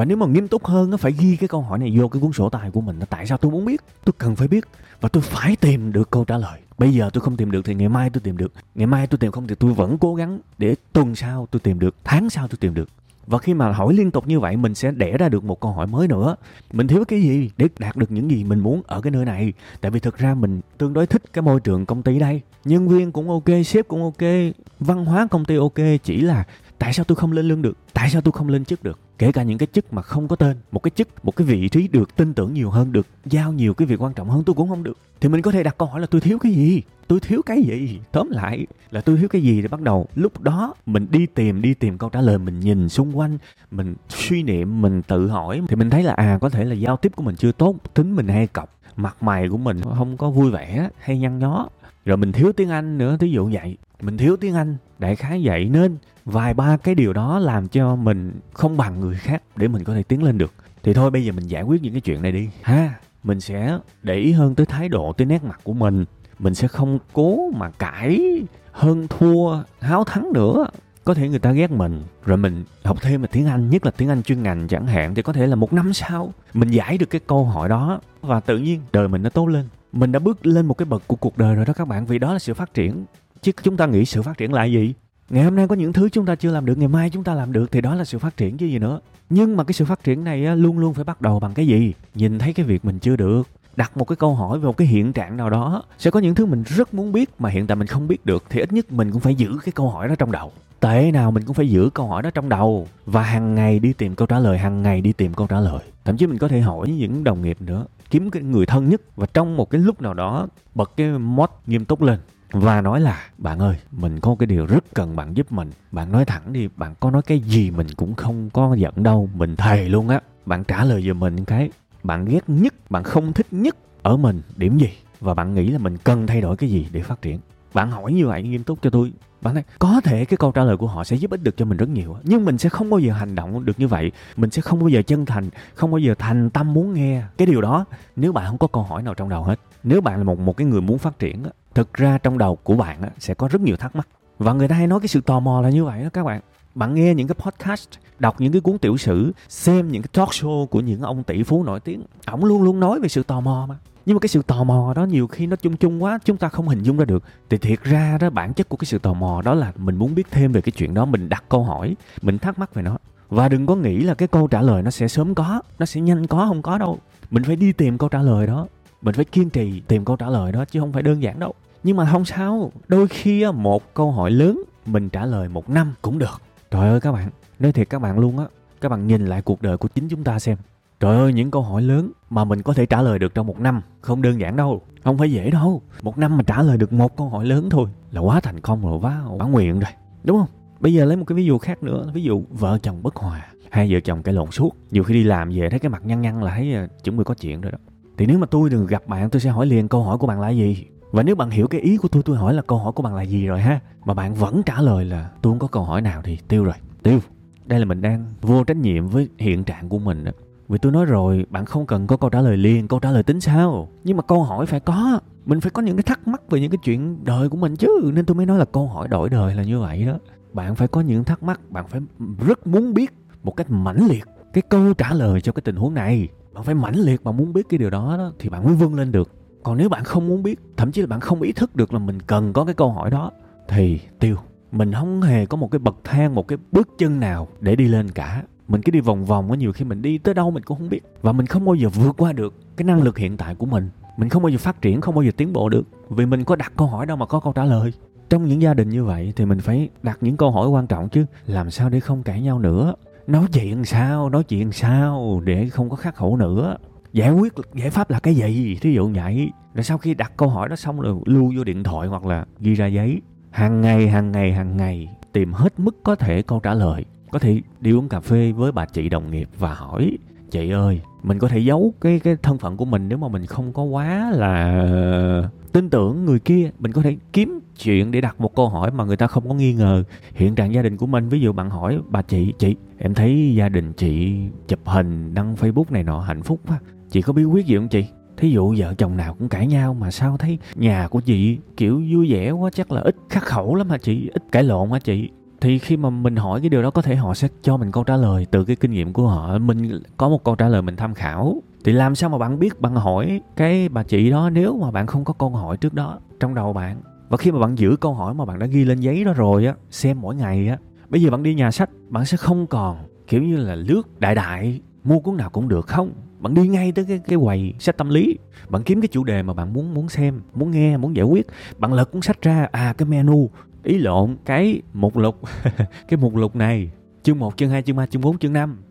Và 0.00 0.04
nếu 0.04 0.16
mà 0.16 0.26
nghiêm 0.26 0.48
túc 0.48 0.66
hơn 0.66 0.90
nó 0.90 0.96
phải 0.96 1.12
ghi 1.12 1.36
cái 1.36 1.48
câu 1.48 1.62
hỏi 1.62 1.78
này 1.78 1.92
vô 1.98 2.08
cái 2.08 2.20
cuốn 2.20 2.32
sổ 2.32 2.48
tài 2.48 2.70
của 2.70 2.80
mình 2.80 2.98
là 2.98 3.06
tại 3.06 3.26
sao 3.26 3.38
tôi 3.38 3.52
muốn 3.52 3.64
biết? 3.64 3.80
Tôi 4.04 4.12
cần 4.18 4.36
phải 4.36 4.48
biết 4.48 4.64
và 5.00 5.08
tôi 5.08 5.22
phải 5.22 5.56
tìm 5.56 5.92
được 5.92 6.10
câu 6.10 6.24
trả 6.24 6.38
lời. 6.38 6.60
Bây 6.78 6.94
giờ 6.94 7.10
tôi 7.12 7.20
không 7.20 7.36
tìm 7.36 7.50
được 7.50 7.64
thì 7.64 7.74
ngày 7.74 7.88
mai 7.88 8.10
tôi 8.10 8.20
tìm 8.20 8.36
được. 8.36 8.52
Ngày 8.74 8.86
mai 8.86 9.06
tôi 9.06 9.18
tìm 9.18 9.32
không 9.32 9.46
thì 9.46 9.54
tôi 9.54 9.72
vẫn 9.72 9.98
cố 9.98 10.14
gắng 10.14 10.40
để 10.58 10.74
tuần 10.92 11.14
sau 11.14 11.48
tôi 11.50 11.60
tìm 11.60 11.78
được, 11.78 11.94
tháng 12.04 12.30
sau 12.30 12.48
tôi 12.48 12.56
tìm 12.60 12.74
được. 12.74 12.88
Và 13.26 13.38
khi 13.38 13.54
mà 13.54 13.72
hỏi 13.72 13.94
liên 13.94 14.10
tục 14.10 14.26
như 14.26 14.40
vậy, 14.40 14.56
mình 14.56 14.74
sẽ 14.74 14.90
đẻ 14.90 15.18
ra 15.18 15.28
được 15.28 15.44
một 15.44 15.60
câu 15.60 15.72
hỏi 15.72 15.86
mới 15.86 16.08
nữa. 16.08 16.36
Mình 16.72 16.86
thiếu 16.86 17.04
cái 17.08 17.22
gì 17.22 17.50
để 17.56 17.68
đạt 17.78 17.96
được 17.96 18.10
những 18.10 18.30
gì 18.30 18.44
mình 18.44 18.58
muốn 18.58 18.82
ở 18.86 19.00
cái 19.00 19.10
nơi 19.10 19.24
này? 19.24 19.52
Tại 19.80 19.90
vì 19.90 20.00
thực 20.00 20.18
ra 20.18 20.34
mình 20.34 20.60
tương 20.78 20.92
đối 20.92 21.06
thích 21.06 21.22
cái 21.32 21.42
môi 21.42 21.60
trường 21.60 21.86
công 21.86 22.02
ty 22.02 22.18
đây. 22.18 22.40
Nhân 22.64 22.88
viên 22.88 23.12
cũng 23.12 23.30
ok, 23.30 23.66
sếp 23.66 23.88
cũng 23.88 24.02
ok, 24.02 24.54
văn 24.80 25.04
hóa 25.04 25.26
công 25.30 25.44
ty 25.44 25.56
ok, 25.56 26.00
chỉ 26.04 26.20
là 26.20 26.44
tại 26.78 26.92
sao 26.92 27.04
tôi 27.04 27.16
không 27.16 27.32
lên 27.32 27.48
lương 27.48 27.62
được? 27.62 27.76
Tại 27.92 28.10
sao 28.10 28.22
tôi 28.22 28.32
không 28.32 28.48
lên 28.48 28.64
chức 28.64 28.82
được? 28.82 28.98
Kể 29.20 29.32
cả 29.32 29.42
những 29.42 29.58
cái 29.58 29.66
chức 29.72 29.92
mà 29.92 30.02
không 30.02 30.28
có 30.28 30.36
tên, 30.36 30.56
một 30.72 30.82
cái 30.82 30.90
chức, 30.90 31.24
một 31.24 31.36
cái 31.36 31.46
vị 31.46 31.68
trí 31.68 31.88
được 31.88 32.16
tin 32.16 32.34
tưởng 32.34 32.54
nhiều 32.54 32.70
hơn, 32.70 32.92
được 32.92 33.06
giao 33.24 33.52
nhiều 33.52 33.74
cái 33.74 33.86
việc 33.86 34.02
quan 34.02 34.14
trọng 34.14 34.30
hơn, 34.30 34.42
tôi 34.44 34.54
cũng 34.54 34.68
không 34.68 34.82
được. 34.82 34.98
Thì 35.20 35.28
mình 35.28 35.42
có 35.42 35.50
thể 35.50 35.62
đặt 35.62 35.78
câu 35.78 35.88
hỏi 35.88 36.00
là 36.00 36.06
tôi 36.06 36.20
thiếu 36.20 36.38
cái 36.38 36.52
gì? 36.52 36.82
Tôi 37.06 37.20
thiếu 37.20 37.42
cái 37.46 37.62
gì? 37.62 38.00
Tóm 38.12 38.30
lại 38.30 38.66
là 38.90 39.00
tôi 39.00 39.16
thiếu 39.16 39.28
cái 39.28 39.42
gì 39.42 39.62
để 39.62 39.68
bắt 39.68 39.80
đầu. 39.80 40.06
Lúc 40.14 40.40
đó 40.40 40.74
mình 40.86 41.06
đi 41.10 41.26
tìm 41.26 41.62
đi 41.62 41.74
tìm 41.74 41.98
câu 41.98 42.10
trả 42.10 42.20
lời, 42.20 42.38
mình 42.38 42.60
nhìn 42.60 42.88
xung 42.88 43.18
quanh, 43.18 43.38
mình 43.70 43.94
suy 44.08 44.42
niệm, 44.42 44.82
mình 44.82 45.02
tự 45.02 45.28
hỏi. 45.28 45.60
Thì 45.68 45.76
mình 45.76 45.90
thấy 45.90 46.02
là 46.02 46.12
à 46.12 46.38
có 46.40 46.48
thể 46.48 46.64
là 46.64 46.74
giao 46.74 46.96
tiếp 46.96 47.12
của 47.16 47.22
mình 47.22 47.36
chưa 47.36 47.52
tốt, 47.52 47.76
tính 47.94 48.16
mình 48.16 48.28
hay 48.28 48.46
cọc, 48.46 48.78
mặt 48.96 49.22
mày 49.22 49.48
của 49.48 49.58
mình 49.58 49.80
không 49.96 50.16
có 50.16 50.30
vui 50.30 50.50
vẻ, 50.50 50.88
hay 50.98 51.18
nhăn 51.18 51.38
nhó. 51.38 51.68
Rồi 52.04 52.16
mình 52.16 52.32
thiếu 52.32 52.52
tiếng 52.52 52.68
anh 52.68 52.98
nữa, 52.98 53.16
thí 53.20 53.30
dụ 53.30 53.50
vậy. 53.52 53.76
Mình 54.02 54.16
thiếu 54.16 54.36
tiếng 54.36 54.54
anh, 54.54 54.76
đại 54.98 55.16
khái 55.16 55.40
vậy. 55.44 55.64
Nên 55.64 55.96
vài 56.30 56.54
ba 56.54 56.76
cái 56.76 56.94
điều 56.94 57.12
đó 57.12 57.38
làm 57.38 57.68
cho 57.68 57.96
mình 57.96 58.40
không 58.52 58.76
bằng 58.76 59.00
người 59.00 59.14
khác 59.14 59.42
để 59.56 59.68
mình 59.68 59.84
có 59.84 59.94
thể 59.94 60.02
tiến 60.02 60.22
lên 60.22 60.38
được. 60.38 60.52
Thì 60.82 60.94
thôi, 60.94 61.10
bây 61.10 61.24
giờ 61.24 61.32
mình 61.32 61.46
giải 61.46 61.62
quyết 61.62 61.82
những 61.82 61.92
cái 61.92 62.00
chuyện 62.00 62.22
này 62.22 62.32
đi. 62.32 62.48
Ha, 62.62 62.94
mình 63.22 63.40
sẽ 63.40 63.78
để 64.02 64.14
ý 64.14 64.32
hơn 64.32 64.54
tới 64.54 64.66
thái 64.66 64.88
độ, 64.88 65.12
tới 65.12 65.26
nét 65.26 65.44
mặt 65.44 65.60
của 65.62 65.72
mình. 65.72 66.04
Mình 66.38 66.54
sẽ 66.54 66.68
không 66.68 66.98
cố 67.12 67.50
mà 67.50 67.70
cãi, 67.70 68.42
hơn 68.72 69.08
thua, 69.08 69.62
háo 69.80 70.04
thắng 70.04 70.32
nữa. 70.34 70.66
Có 71.04 71.14
thể 71.14 71.28
người 71.28 71.38
ta 71.38 71.52
ghét 71.52 71.70
mình, 71.70 72.02
rồi 72.24 72.36
mình 72.36 72.64
học 72.84 72.98
thêm 73.02 73.22
về 73.22 73.28
tiếng 73.32 73.46
Anh, 73.46 73.70
nhất 73.70 73.84
là 73.84 73.90
tiếng 73.90 74.08
Anh 74.08 74.22
chuyên 74.22 74.42
ngành 74.42 74.68
chẳng 74.68 74.86
hạn, 74.86 75.14
thì 75.14 75.22
có 75.22 75.32
thể 75.32 75.46
là 75.46 75.56
một 75.56 75.72
năm 75.72 75.92
sau 75.92 76.32
mình 76.54 76.70
giải 76.70 76.98
được 76.98 77.10
cái 77.10 77.20
câu 77.26 77.44
hỏi 77.44 77.68
đó 77.68 78.00
và 78.20 78.40
tự 78.40 78.58
nhiên 78.58 78.80
đời 78.92 79.08
mình 79.08 79.22
nó 79.22 79.30
tốt 79.30 79.46
lên. 79.46 79.68
Mình 79.92 80.12
đã 80.12 80.18
bước 80.18 80.46
lên 80.46 80.66
một 80.66 80.74
cái 80.74 80.86
bậc 80.86 81.02
của 81.06 81.16
cuộc 81.16 81.38
đời 81.38 81.54
rồi 81.54 81.64
đó 81.64 81.72
các 81.72 81.88
bạn, 81.88 82.06
vì 82.06 82.18
đó 82.18 82.32
là 82.32 82.38
sự 82.38 82.54
phát 82.54 82.74
triển. 82.74 83.04
Chứ 83.42 83.52
chúng 83.62 83.76
ta 83.76 83.86
nghĩ 83.86 84.04
sự 84.04 84.22
phát 84.22 84.38
triển 84.38 84.52
là 84.52 84.64
gì? 84.64 84.94
Ngày 85.30 85.44
hôm 85.44 85.56
nay 85.56 85.68
có 85.68 85.74
những 85.74 85.92
thứ 85.92 86.08
chúng 86.08 86.26
ta 86.26 86.34
chưa 86.34 86.50
làm 86.50 86.66
được, 86.66 86.78
ngày 86.78 86.88
mai 86.88 87.10
chúng 87.10 87.24
ta 87.24 87.34
làm 87.34 87.52
được 87.52 87.72
thì 87.72 87.80
đó 87.80 87.94
là 87.94 88.04
sự 88.04 88.18
phát 88.18 88.36
triển 88.36 88.56
chứ 88.56 88.66
gì 88.66 88.78
nữa. 88.78 89.00
Nhưng 89.30 89.56
mà 89.56 89.64
cái 89.64 89.72
sự 89.72 89.84
phát 89.84 90.04
triển 90.04 90.24
này 90.24 90.56
luôn 90.56 90.78
luôn 90.78 90.94
phải 90.94 91.04
bắt 91.04 91.20
đầu 91.20 91.40
bằng 91.40 91.54
cái 91.54 91.66
gì? 91.66 91.94
Nhìn 92.14 92.38
thấy 92.38 92.52
cái 92.52 92.66
việc 92.66 92.84
mình 92.84 92.98
chưa 92.98 93.16
được, 93.16 93.48
đặt 93.76 93.96
một 93.96 94.04
cái 94.04 94.16
câu 94.16 94.34
hỏi 94.34 94.58
về 94.58 94.66
một 94.66 94.76
cái 94.76 94.88
hiện 94.88 95.12
trạng 95.12 95.36
nào 95.36 95.50
đó, 95.50 95.82
sẽ 95.98 96.10
có 96.10 96.20
những 96.20 96.34
thứ 96.34 96.46
mình 96.46 96.62
rất 96.66 96.94
muốn 96.94 97.12
biết 97.12 97.30
mà 97.38 97.48
hiện 97.50 97.66
tại 97.66 97.76
mình 97.76 97.86
không 97.86 98.08
biết 98.08 98.26
được 98.26 98.44
thì 98.50 98.60
ít 98.60 98.72
nhất 98.72 98.92
mình 98.92 99.10
cũng 99.12 99.20
phải 99.20 99.34
giữ 99.34 99.58
cái 99.64 99.72
câu 99.72 99.90
hỏi 99.90 100.08
đó 100.08 100.14
trong 100.14 100.32
đầu. 100.32 100.52
Tệ 100.80 101.10
nào 101.12 101.30
mình 101.30 101.44
cũng 101.44 101.54
phải 101.54 101.68
giữ 101.68 101.90
câu 101.94 102.06
hỏi 102.06 102.22
đó 102.22 102.30
trong 102.30 102.48
đầu 102.48 102.88
và 103.06 103.22
hàng 103.22 103.54
ngày 103.54 103.78
đi 103.78 103.92
tìm 103.92 104.14
câu 104.14 104.26
trả 104.26 104.38
lời, 104.38 104.58
hàng 104.58 104.82
ngày 104.82 105.00
đi 105.00 105.12
tìm 105.12 105.34
câu 105.34 105.46
trả 105.46 105.60
lời. 105.60 105.80
Thậm 106.04 106.16
chí 106.16 106.26
mình 106.26 106.38
có 106.38 106.48
thể 106.48 106.60
hỏi 106.60 106.90
những 106.90 107.24
đồng 107.24 107.42
nghiệp 107.42 107.56
nữa, 107.60 107.84
kiếm 108.10 108.30
cái 108.30 108.42
người 108.42 108.66
thân 108.66 108.88
nhất 108.88 109.16
và 109.16 109.26
trong 109.34 109.56
một 109.56 109.70
cái 109.70 109.80
lúc 109.80 110.02
nào 110.02 110.14
đó 110.14 110.46
bật 110.74 110.92
cái 110.96 111.18
mod 111.18 111.48
nghiêm 111.66 111.84
túc 111.84 112.02
lên 112.02 112.18
và 112.52 112.80
nói 112.80 113.00
là, 113.00 113.20
bạn 113.38 113.58
ơi, 113.58 113.76
mình 113.90 114.20
có 114.20 114.36
cái 114.38 114.46
điều 114.46 114.66
rất 114.66 114.84
cần 114.94 115.16
bạn 115.16 115.36
giúp 115.36 115.52
mình. 115.52 115.70
Bạn 115.92 116.12
nói 116.12 116.24
thẳng 116.24 116.52
đi, 116.52 116.68
bạn 116.76 116.94
có 117.00 117.10
nói 117.10 117.22
cái 117.22 117.40
gì 117.40 117.70
mình 117.70 117.86
cũng 117.96 118.14
không 118.14 118.50
có 118.50 118.74
giận 118.74 119.02
đâu, 119.02 119.28
mình 119.34 119.56
thề 119.56 119.88
luôn 119.88 120.08
á. 120.08 120.20
Bạn 120.46 120.64
trả 120.64 120.84
lời 120.84 121.02
giùm 121.02 121.20
mình 121.20 121.44
cái, 121.44 121.70
bạn 122.02 122.24
ghét 122.24 122.44
nhất, 122.46 122.74
bạn 122.90 123.02
không 123.02 123.32
thích 123.32 123.46
nhất 123.50 123.76
ở 124.02 124.16
mình, 124.16 124.42
điểm 124.56 124.78
gì? 124.78 124.90
Và 125.20 125.34
bạn 125.34 125.54
nghĩ 125.54 125.70
là 125.70 125.78
mình 125.78 125.96
cần 126.04 126.26
thay 126.26 126.40
đổi 126.40 126.56
cái 126.56 126.70
gì 126.70 126.86
để 126.92 127.02
phát 127.02 127.22
triển? 127.22 127.38
Bạn 127.74 127.90
hỏi 127.90 128.12
như 128.12 128.26
vậy 128.26 128.42
nghiêm 128.42 128.64
túc 128.64 128.82
cho 128.82 128.90
tôi. 128.90 129.12
Bạn 129.42 129.54
thấy 129.54 129.62
có 129.78 130.00
thể 130.04 130.24
cái 130.24 130.36
câu 130.36 130.52
trả 130.52 130.64
lời 130.64 130.76
của 130.76 130.86
họ 130.86 131.04
sẽ 131.04 131.16
giúp 131.16 131.30
ích 131.30 131.42
được 131.42 131.56
cho 131.56 131.64
mình 131.64 131.76
rất 131.76 131.88
nhiều 131.88 132.16
nhưng 132.22 132.44
mình 132.44 132.58
sẽ 132.58 132.68
không 132.68 132.90
bao 132.90 133.00
giờ 133.00 133.12
hành 133.12 133.34
động 133.34 133.64
được 133.64 133.80
như 133.80 133.88
vậy. 133.88 134.12
Mình 134.36 134.50
sẽ 134.50 134.62
không 134.62 134.78
bao 134.78 134.88
giờ 134.88 135.02
chân 135.02 135.26
thành, 135.26 135.50
không 135.74 135.90
bao 135.90 135.98
giờ 135.98 136.14
thành 136.18 136.50
tâm 136.50 136.74
muốn 136.74 136.94
nghe 136.94 137.22
cái 137.38 137.46
điều 137.46 137.60
đó. 137.60 137.84
Nếu 138.16 138.32
bạn 138.32 138.46
không 138.46 138.58
có 138.58 138.66
câu 138.66 138.82
hỏi 138.82 139.02
nào 139.02 139.14
trong 139.14 139.28
đầu 139.28 139.44
hết, 139.44 139.60
nếu 139.82 140.00
bạn 140.00 140.18
là 140.18 140.24
một 140.24 140.38
một 140.38 140.56
cái 140.56 140.66
người 140.66 140.80
muốn 140.80 140.98
phát 140.98 141.18
triển 141.18 141.42
thực 141.74 141.94
ra 141.94 142.18
trong 142.18 142.38
đầu 142.38 142.56
của 142.56 142.74
bạn 142.74 143.02
sẽ 143.18 143.34
có 143.34 143.48
rất 143.48 143.60
nhiều 143.60 143.76
thắc 143.76 143.96
mắc. 143.96 144.08
Và 144.38 144.52
người 144.52 144.68
ta 144.68 144.74
hay 144.74 144.86
nói 144.86 145.00
cái 145.00 145.08
sự 145.08 145.20
tò 145.20 145.40
mò 145.40 145.60
là 145.60 145.70
như 145.70 145.84
vậy 145.84 146.02
đó 146.02 146.08
các 146.12 146.24
bạn. 146.24 146.40
Bạn 146.74 146.94
nghe 146.94 147.14
những 147.14 147.28
cái 147.28 147.34
podcast, 147.38 147.88
đọc 148.18 148.40
những 148.40 148.52
cái 148.52 148.60
cuốn 148.60 148.78
tiểu 148.78 148.96
sử, 148.96 149.32
xem 149.48 149.88
những 149.88 150.02
cái 150.02 150.08
talk 150.12 150.28
show 150.28 150.66
của 150.66 150.80
những 150.80 151.00
ông 151.00 151.22
tỷ 151.22 151.42
phú 151.42 151.64
nổi 151.64 151.80
tiếng, 151.80 152.02
ổng 152.26 152.44
luôn 152.44 152.62
luôn 152.62 152.80
nói 152.80 153.00
về 153.00 153.08
sự 153.08 153.22
tò 153.22 153.40
mò 153.40 153.66
mà 153.68 153.76
nhưng 154.06 154.14
mà 154.14 154.20
cái 154.20 154.28
sự 154.28 154.42
tò 154.46 154.64
mò 154.64 154.92
đó 154.96 155.04
nhiều 155.04 155.26
khi 155.26 155.46
nó 155.46 155.56
chung 155.56 155.76
chung 155.76 156.02
quá, 156.02 156.18
chúng 156.24 156.36
ta 156.36 156.48
không 156.48 156.68
hình 156.68 156.82
dung 156.82 156.96
ra 156.96 157.04
được. 157.04 157.22
Thì 157.50 157.58
thiệt 157.58 157.82
ra 157.82 158.18
đó, 158.20 158.30
bản 158.30 158.52
chất 158.52 158.68
của 158.68 158.76
cái 158.76 158.86
sự 158.86 158.98
tò 158.98 159.12
mò 159.12 159.42
đó 159.44 159.54
là 159.54 159.72
mình 159.76 159.96
muốn 159.96 160.14
biết 160.14 160.26
thêm 160.30 160.52
về 160.52 160.60
cái 160.60 160.72
chuyện 160.72 160.94
đó, 160.94 161.04
mình 161.04 161.28
đặt 161.28 161.44
câu 161.48 161.64
hỏi, 161.64 161.96
mình 162.22 162.38
thắc 162.38 162.58
mắc 162.58 162.74
về 162.74 162.82
nó. 162.82 162.98
Và 163.28 163.48
đừng 163.48 163.66
có 163.66 163.76
nghĩ 163.76 164.02
là 164.02 164.14
cái 164.14 164.28
câu 164.28 164.46
trả 164.48 164.62
lời 164.62 164.82
nó 164.82 164.90
sẽ 164.90 165.08
sớm 165.08 165.34
có, 165.34 165.62
nó 165.78 165.86
sẽ 165.86 166.00
nhanh 166.00 166.26
có, 166.26 166.46
không 166.48 166.62
có 166.62 166.78
đâu. 166.78 166.98
Mình 167.30 167.44
phải 167.44 167.56
đi 167.56 167.72
tìm 167.72 167.98
câu 167.98 168.08
trả 168.08 168.22
lời 168.22 168.46
đó. 168.46 168.66
Mình 169.02 169.14
phải 169.14 169.24
kiên 169.24 169.50
trì 169.50 169.80
tìm 169.80 170.04
câu 170.04 170.16
trả 170.16 170.28
lời 170.28 170.52
đó 170.52 170.64
chứ 170.64 170.80
không 170.80 170.92
phải 170.92 171.02
đơn 171.02 171.22
giản 171.22 171.40
đâu. 171.40 171.54
Nhưng 171.82 171.96
mà 171.96 172.08
không 172.12 172.24
sao, 172.24 172.72
đôi 172.88 173.08
khi 173.08 173.44
một 173.54 173.94
câu 173.94 174.12
hỏi 174.12 174.30
lớn, 174.30 174.62
mình 174.86 175.08
trả 175.08 175.26
lời 175.26 175.48
một 175.48 175.70
năm 175.70 175.94
cũng 176.02 176.18
được. 176.18 176.42
Trời 176.70 176.88
ơi 176.88 177.00
các 177.00 177.12
bạn, 177.12 177.30
nói 177.58 177.72
thiệt 177.72 177.90
các 177.90 177.98
bạn 177.98 178.18
luôn 178.18 178.38
á, 178.38 178.44
các 178.80 178.88
bạn 178.88 179.06
nhìn 179.06 179.26
lại 179.26 179.42
cuộc 179.42 179.62
đời 179.62 179.76
của 179.76 179.88
chính 179.88 180.08
chúng 180.08 180.24
ta 180.24 180.38
xem. 180.38 180.56
Trời 181.00 181.16
ơi, 181.16 181.32
những 181.32 181.50
câu 181.50 181.62
hỏi 181.62 181.82
lớn 181.82 182.12
mà 182.30 182.44
mình 182.44 182.62
có 182.62 182.72
thể 182.72 182.86
trả 182.86 183.02
lời 183.02 183.18
được 183.18 183.34
trong 183.34 183.46
một 183.46 183.60
năm 183.60 183.82
không 184.00 184.22
đơn 184.22 184.40
giản 184.40 184.56
đâu. 184.56 184.82
Không 185.04 185.18
phải 185.18 185.32
dễ 185.32 185.50
đâu. 185.50 185.82
Một 186.02 186.18
năm 186.18 186.36
mà 186.36 186.42
trả 186.42 186.62
lời 186.62 186.76
được 186.76 186.92
một 186.92 187.16
câu 187.16 187.28
hỏi 187.28 187.44
lớn 187.44 187.70
thôi 187.70 187.88
là 188.10 188.20
quá 188.20 188.40
thành 188.40 188.60
công 188.60 188.82
rồi, 188.82 188.98
quá 189.02 189.22
quá 189.38 189.46
nguyện 189.46 189.80
rồi. 189.80 189.90
Đúng 190.24 190.38
không? 190.38 190.48
Bây 190.80 190.94
giờ 190.94 191.04
lấy 191.04 191.16
một 191.16 191.24
cái 191.24 191.36
ví 191.36 191.44
dụ 191.44 191.58
khác 191.58 191.82
nữa. 191.82 192.10
Ví 192.14 192.22
dụ 192.22 192.44
vợ 192.50 192.78
chồng 192.82 193.02
bất 193.02 193.16
hòa, 193.16 193.46
hai 193.70 193.92
vợ 193.92 194.00
chồng 194.00 194.22
cãi 194.22 194.34
lộn 194.34 194.50
suốt. 194.50 194.76
Nhiều 194.90 195.04
khi 195.04 195.14
đi 195.14 195.24
làm 195.24 195.50
về 195.50 195.70
thấy 195.70 195.78
cái 195.78 195.90
mặt 195.90 196.02
nhăn 196.04 196.20
nhăn 196.20 196.40
là 196.40 196.54
thấy 196.54 196.74
à, 196.74 196.86
chuẩn 197.04 197.16
bị 197.16 197.24
có 197.24 197.34
chuyện 197.34 197.60
rồi 197.60 197.72
đó. 197.72 197.78
Thì 198.18 198.26
nếu 198.26 198.38
mà 198.38 198.46
tôi 198.46 198.70
được 198.70 198.88
gặp 198.88 199.06
bạn 199.06 199.30
tôi 199.30 199.40
sẽ 199.40 199.50
hỏi 199.50 199.66
liền 199.66 199.88
câu 199.88 200.02
hỏi 200.02 200.18
của 200.18 200.26
bạn 200.26 200.40
là 200.40 200.48
gì. 200.48 200.86
Và 201.10 201.22
nếu 201.22 201.36
bạn 201.36 201.50
hiểu 201.50 201.68
cái 201.68 201.80
ý 201.80 201.96
của 201.96 202.08
tôi, 202.08 202.22
tôi 202.22 202.36
hỏi 202.36 202.54
là 202.54 202.62
câu 202.62 202.78
hỏi 202.78 202.92
của 202.92 203.02
bạn 203.02 203.14
là 203.14 203.22
gì 203.22 203.46
rồi 203.46 203.60
ha. 203.60 203.80
Mà 204.04 204.14
bạn 204.14 204.34
vẫn 204.34 204.62
trả 204.66 204.80
lời 204.80 205.04
là 205.04 205.30
tôi 205.42 205.50
không 205.50 205.58
có 205.58 205.66
câu 205.66 205.84
hỏi 205.84 206.02
nào 206.02 206.22
thì 206.24 206.38
tiêu 206.48 206.64
rồi. 206.64 206.74
Tiêu. 207.02 207.18
Đây 207.66 207.78
là 207.78 207.84
mình 207.84 208.00
đang 208.00 208.26
vô 208.40 208.64
trách 208.64 208.76
nhiệm 208.76 209.06
với 209.06 209.28
hiện 209.38 209.64
trạng 209.64 209.88
của 209.88 209.98
mình 209.98 210.24
đó 210.24 210.32
vì 210.70 210.78
tôi 210.78 210.92
nói 210.92 211.04
rồi, 211.04 211.46
bạn 211.50 211.64
không 211.64 211.86
cần 211.86 212.06
có 212.06 212.16
câu 212.16 212.30
trả 212.30 212.40
lời 212.40 212.56
liền, 212.56 212.88
câu 212.88 213.00
trả 213.00 213.10
lời 213.10 213.22
tính 213.22 213.40
sao. 213.40 213.88
Nhưng 214.04 214.16
mà 214.16 214.22
câu 214.22 214.42
hỏi 214.42 214.66
phải 214.66 214.80
có. 214.80 215.20
Mình 215.46 215.60
phải 215.60 215.70
có 215.70 215.82
những 215.82 215.96
cái 215.96 216.02
thắc 216.02 216.28
mắc 216.28 216.50
về 216.50 216.60
những 216.60 216.70
cái 216.70 216.78
chuyện 216.84 217.24
đời 217.24 217.48
của 217.48 217.56
mình 217.56 217.76
chứ. 217.76 218.10
Nên 218.14 218.24
tôi 218.24 218.34
mới 218.34 218.46
nói 218.46 218.58
là 218.58 218.64
câu 218.64 218.86
hỏi 218.86 219.08
đổi 219.08 219.28
đời 219.28 219.54
là 219.54 219.62
như 219.62 219.80
vậy 219.80 220.04
đó. 220.06 220.18
Bạn 220.52 220.74
phải 220.74 220.88
có 220.88 221.00
những 221.00 221.24
thắc 221.24 221.42
mắc, 221.42 221.70
bạn 221.70 221.88
phải 221.88 222.00
rất 222.46 222.66
muốn 222.66 222.94
biết 222.94 223.12
một 223.42 223.56
cách 223.56 223.70
mãnh 223.70 224.06
liệt 224.06 224.24
cái 224.52 224.62
câu 224.62 224.94
trả 224.94 225.14
lời 225.14 225.40
cho 225.40 225.52
cái 225.52 225.62
tình 225.62 225.76
huống 225.76 225.94
này. 225.94 226.28
Bạn 226.52 226.64
phải 226.64 226.74
mãnh 226.74 226.96
liệt 226.96 227.20
mà 227.24 227.32
muốn 227.32 227.52
biết 227.52 227.66
cái 227.68 227.78
điều 227.78 227.90
đó, 227.90 228.14
đó 228.18 228.32
thì 228.38 228.48
bạn 228.48 228.64
mới 228.64 228.74
vươn 228.74 228.94
lên 228.94 229.12
được. 229.12 229.30
Còn 229.62 229.76
nếu 229.76 229.88
bạn 229.88 230.04
không 230.04 230.28
muốn 230.28 230.42
biết, 230.42 230.60
thậm 230.76 230.92
chí 230.92 231.00
là 231.00 231.06
bạn 231.06 231.20
không 231.20 231.42
ý 231.42 231.52
thức 231.52 231.76
được 231.76 231.92
là 231.92 231.98
mình 231.98 232.22
cần 232.22 232.52
có 232.52 232.64
cái 232.64 232.74
câu 232.74 232.92
hỏi 232.92 233.10
đó, 233.10 233.30
thì 233.68 234.00
tiêu. 234.18 234.36
Mình 234.72 234.92
không 234.92 235.22
hề 235.22 235.46
có 235.46 235.56
một 235.56 235.70
cái 235.70 235.78
bậc 235.78 235.96
thang, 236.04 236.34
một 236.34 236.48
cái 236.48 236.58
bước 236.72 236.88
chân 236.98 237.20
nào 237.20 237.48
để 237.60 237.76
đi 237.76 237.88
lên 237.88 238.10
cả 238.10 238.42
mình 238.70 238.82
cứ 238.82 238.90
đi 238.90 239.00
vòng 239.00 239.24
vòng 239.24 239.50
á 239.50 239.56
nhiều 239.56 239.72
khi 239.72 239.84
mình 239.84 240.02
đi 240.02 240.18
tới 240.18 240.34
đâu 240.34 240.50
mình 240.50 240.62
cũng 240.62 240.78
không 240.78 240.88
biết. 240.88 241.00
Và 241.22 241.32
mình 241.32 241.46
không 241.46 241.64
bao 241.64 241.74
giờ 241.74 241.88
vượt 241.88 242.14
qua 242.18 242.32
được 242.32 242.54
cái 242.76 242.84
năng 242.84 243.02
lực 243.02 243.18
hiện 243.18 243.36
tại 243.36 243.54
của 243.54 243.66
mình. 243.66 243.90
Mình 244.16 244.28
không 244.28 244.42
bao 244.42 244.50
giờ 244.50 244.58
phát 244.58 244.82
triển, 244.82 245.00
không 245.00 245.14
bao 245.14 245.24
giờ 245.24 245.30
tiến 245.36 245.52
bộ 245.52 245.68
được. 245.68 245.86
Vì 246.08 246.26
mình 246.26 246.44
có 246.44 246.56
đặt 246.56 246.72
câu 246.76 246.86
hỏi 246.86 247.06
đâu 247.06 247.16
mà 247.16 247.26
có 247.26 247.40
câu 247.40 247.52
trả 247.52 247.64
lời. 247.64 247.92
Trong 248.30 248.46
những 248.46 248.62
gia 248.62 248.74
đình 248.74 248.88
như 248.88 249.04
vậy 249.04 249.32
thì 249.36 249.44
mình 249.44 249.58
phải 249.58 249.88
đặt 250.02 250.18
những 250.20 250.36
câu 250.36 250.50
hỏi 250.50 250.68
quan 250.68 250.86
trọng 250.86 251.08
chứ. 251.08 251.26
Làm 251.46 251.70
sao 251.70 251.88
để 251.88 252.00
không 252.00 252.22
cãi 252.22 252.40
nhau 252.40 252.58
nữa? 252.58 252.94
Nói 253.26 253.46
chuyện 253.52 253.84
sao, 253.84 254.28
nói 254.28 254.44
chuyện 254.44 254.72
sao 254.72 255.40
để 255.44 255.68
không 255.68 255.90
có 255.90 255.96
khắc 255.96 256.14
khẩu 256.14 256.36
nữa? 256.36 256.76
Giải 257.12 257.30
quyết, 257.30 257.52
giải 257.74 257.90
pháp 257.90 258.10
là 258.10 258.20
cái 258.20 258.34
gì? 258.34 258.78
Thí 258.80 258.92
dụ 258.92 259.10
vậy. 259.14 259.50
Rồi 259.74 259.84
sau 259.84 259.98
khi 259.98 260.14
đặt 260.14 260.32
câu 260.36 260.48
hỏi 260.48 260.68
đó 260.68 260.76
xong 260.76 261.00
rồi 261.00 261.16
lưu 261.24 261.52
vô 261.56 261.64
điện 261.64 261.82
thoại 261.82 262.08
hoặc 262.08 262.26
là 262.26 262.46
ghi 262.60 262.74
ra 262.74 262.86
giấy. 262.86 263.20
Hàng 263.50 263.80
ngày 263.80 264.08
hàng 264.08 264.32
ngày 264.32 264.52
hàng 264.52 264.76
ngày 264.76 265.08
tìm 265.32 265.52
hết 265.52 265.80
mức 265.80 265.96
có 266.02 266.14
thể 266.14 266.42
câu 266.42 266.60
trả 266.60 266.74
lời 266.74 267.04
có 267.32 267.38
thể 267.38 267.60
đi 267.80 267.92
uống 267.92 268.08
cà 268.08 268.20
phê 268.20 268.52
với 268.52 268.72
bà 268.72 268.86
chị 268.86 269.08
đồng 269.08 269.30
nghiệp 269.30 269.48
và 269.58 269.74
hỏi, 269.74 270.18
chị 270.50 270.70
ơi, 270.70 271.00
mình 271.22 271.38
có 271.38 271.48
thể 271.48 271.58
giấu 271.58 271.94
cái 272.00 272.20
cái 272.20 272.36
thân 272.42 272.58
phận 272.58 272.76
của 272.76 272.84
mình 272.84 273.08
nếu 273.08 273.18
mà 273.18 273.28
mình 273.28 273.46
không 273.46 273.72
có 273.72 273.82
quá 273.82 274.30
là 274.30 275.48
tin 275.72 275.90
tưởng 275.90 276.24
người 276.24 276.38
kia. 276.38 276.70
Mình 276.78 276.92
có 276.92 277.02
thể 277.02 277.16
kiếm 277.32 277.60
chuyện 277.82 278.10
để 278.10 278.20
đặt 278.20 278.40
một 278.40 278.54
câu 278.54 278.68
hỏi 278.68 278.90
mà 278.90 279.04
người 279.04 279.16
ta 279.16 279.26
không 279.26 279.48
có 279.48 279.54
nghi 279.54 279.72
ngờ 279.72 280.04
hiện 280.34 280.54
trạng 280.54 280.74
gia 280.74 280.82
đình 280.82 280.96
của 280.96 281.06
mình. 281.06 281.28
Ví 281.28 281.40
dụ 281.40 281.52
bạn 281.52 281.70
hỏi, 281.70 281.98
bà 282.08 282.22
chị 282.22 282.52
chị, 282.58 282.76
em 282.98 283.14
thấy 283.14 283.54
gia 283.54 283.68
đình 283.68 283.92
chị 283.92 284.36
chụp 284.68 284.80
hình, 284.84 285.34
đăng 285.34 285.54
facebook 285.54 285.84
này 285.90 286.04
nọ, 286.04 286.20
hạnh 286.20 286.42
phúc 286.42 286.60
quá. 286.68 286.78
Chị 287.10 287.22
có 287.22 287.32
bí 287.32 287.44
quyết 287.44 287.66
gì 287.66 287.76
không 287.76 287.88
chị? 287.88 288.04
Thí 288.36 288.50
dụ 288.50 288.74
vợ 288.78 288.94
chồng 288.94 289.16
nào 289.16 289.34
cũng 289.34 289.48
cãi 289.48 289.66
nhau 289.66 289.94
mà 289.94 290.10
sao 290.10 290.36
thấy 290.36 290.58
nhà 290.74 291.08
của 291.08 291.20
chị 291.20 291.58
kiểu 291.76 292.02
vui 292.12 292.32
vẻ 292.32 292.50
quá, 292.50 292.70
chắc 292.74 292.92
là 292.92 293.00
ít 293.00 293.16
khắc 293.28 293.42
khẩu 293.42 293.74
lắm 293.74 293.90
hả 293.90 293.98
chị? 293.98 294.30
Ít 294.34 294.42
cãi 294.52 294.62
lộn 294.62 294.90
hả 294.90 294.98
chị? 294.98 295.30
Thì 295.60 295.78
khi 295.78 295.96
mà 295.96 296.10
mình 296.10 296.36
hỏi 296.36 296.60
cái 296.60 296.68
điều 296.68 296.82
đó, 296.82 296.90
có 296.90 297.02
thể 297.02 297.16
họ 297.16 297.34
sẽ 297.34 297.48
cho 297.62 297.76
mình 297.76 297.92
câu 297.92 298.04
trả 298.04 298.16
lời 298.16 298.46
từ 298.50 298.64
cái 298.64 298.76
kinh 298.76 298.90
nghiệm 298.90 299.12
của 299.12 299.28
họ. 299.28 299.58
Mình 299.58 300.02
có 300.16 300.28
một 300.28 300.44
câu 300.44 300.54
trả 300.54 300.68
lời 300.68 300.82
mình 300.82 300.96
tham 300.96 301.14
khảo. 301.14 301.62
Thì 301.84 301.92
làm 301.92 302.14
sao 302.14 302.30
mà 302.30 302.38
bạn 302.38 302.58
biết, 302.58 302.80
bạn 302.80 302.94
hỏi 302.94 303.40
cái 303.56 303.88
bà 303.88 304.02
chị 304.02 304.30
đó 304.30 304.50
nếu 304.50 304.78
mà 304.82 304.90
bạn 304.90 305.06
không 305.06 305.24
có 305.24 305.32
câu 305.32 305.50
hỏi 305.50 305.76
trước 305.76 305.94
đó 305.94 306.18
trong 306.40 306.54
đầu 306.54 306.72
bạn? 306.72 307.00
Và 307.28 307.36
khi 307.36 307.52
mà 307.52 307.58
bạn 307.58 307.78
giữ 307.78 307.96
câu 308.00 308.14
hỏi 308.14 308.34
mà 308.34 308.44
bạn 308.44 308.58
đã 308.58 308.66
ghi 308.66 308.84
lên 308.84 309.00
giấy 309.00 309.24
đó 309.24 309.32
rồi 309.32 309.66
á, 309.66 309.74
xem 309.90 310.20
mỗi 310.20 310.34
ngày 310.34 310.68
á, 310.68 310.78
bây 311.08 311.22
giờ 311.22 311.30
bạn 311.30 311.42
đi 311.42 311.54
nhà 311.54 311.70
sách, 311.70 311.90
bạn 312.08 312.24
sẽ 312.24 312.36
không 312.36 312.66
còn 312.66 312.96
kiểu 313.26 313.42
như 313.42 313.56
là 313.56 313.74
lướt 313.74 314.20
đại 314.20 314.34
đại, 314.34 314.80
mua 315.04 315.18
cuốn 315.18 315.36
nào 315.36 315.50
cũng 315.50 315.68
được, 315.68 315.86
không. 315.86 316.12
Bạn 316.38 316.54
đi 316.54 316.68
ngay 316.68 316.92
tới 316.92 317.04
cái 317.08 317.20
cái 317.28 317.38
quầy 317.42 317.74
sách 317.78 317.96
tâm 317.96 318.08
lý, 318.08 318.38
bạn 318.68 318.82
kiếm 318.82 319.00
cái 319.00 319.08
chủ 319.08 319.24
đề 319.24 319.42
mà 319.42 319.54
bạn 319.54 319.72
muốn 319.72 319.94
muốn 319.94 320.08
xem, 320.08 320.40
muốn 320.54 320.70
nghe, 320.70 320.96
muốn 320.96 321.16
giải 321.16 321.24
quyết. 321.24 321.46
Bạn 321.78 321.92
lật 321.92 322.12
cuốn 322.12 322.22
sách 322.22 322.42
ra 322.42 322.68
à 322.72 322.94
cái 322.98 323.08
menu 323.08 323.50
ý 323.84 323.98
lộn 323.98 324.36
cái 324.44 324.82
mục 324.92 325.16
lục 325.16 325.40
cái 326.08 326.18
mục 326.20 326.36
lục 326.36 326.56
này 326.56 326.90
chương 327.22 327.38
1, 327.38 327.56
chương 327.56 327.70
2, 327.70 327.82
chương 327.82 327.96
3, 327.96 328.06
chương 328.06 328.22
4, 328.22 328.38
chương 328.38 328.52
5 328.52 328.82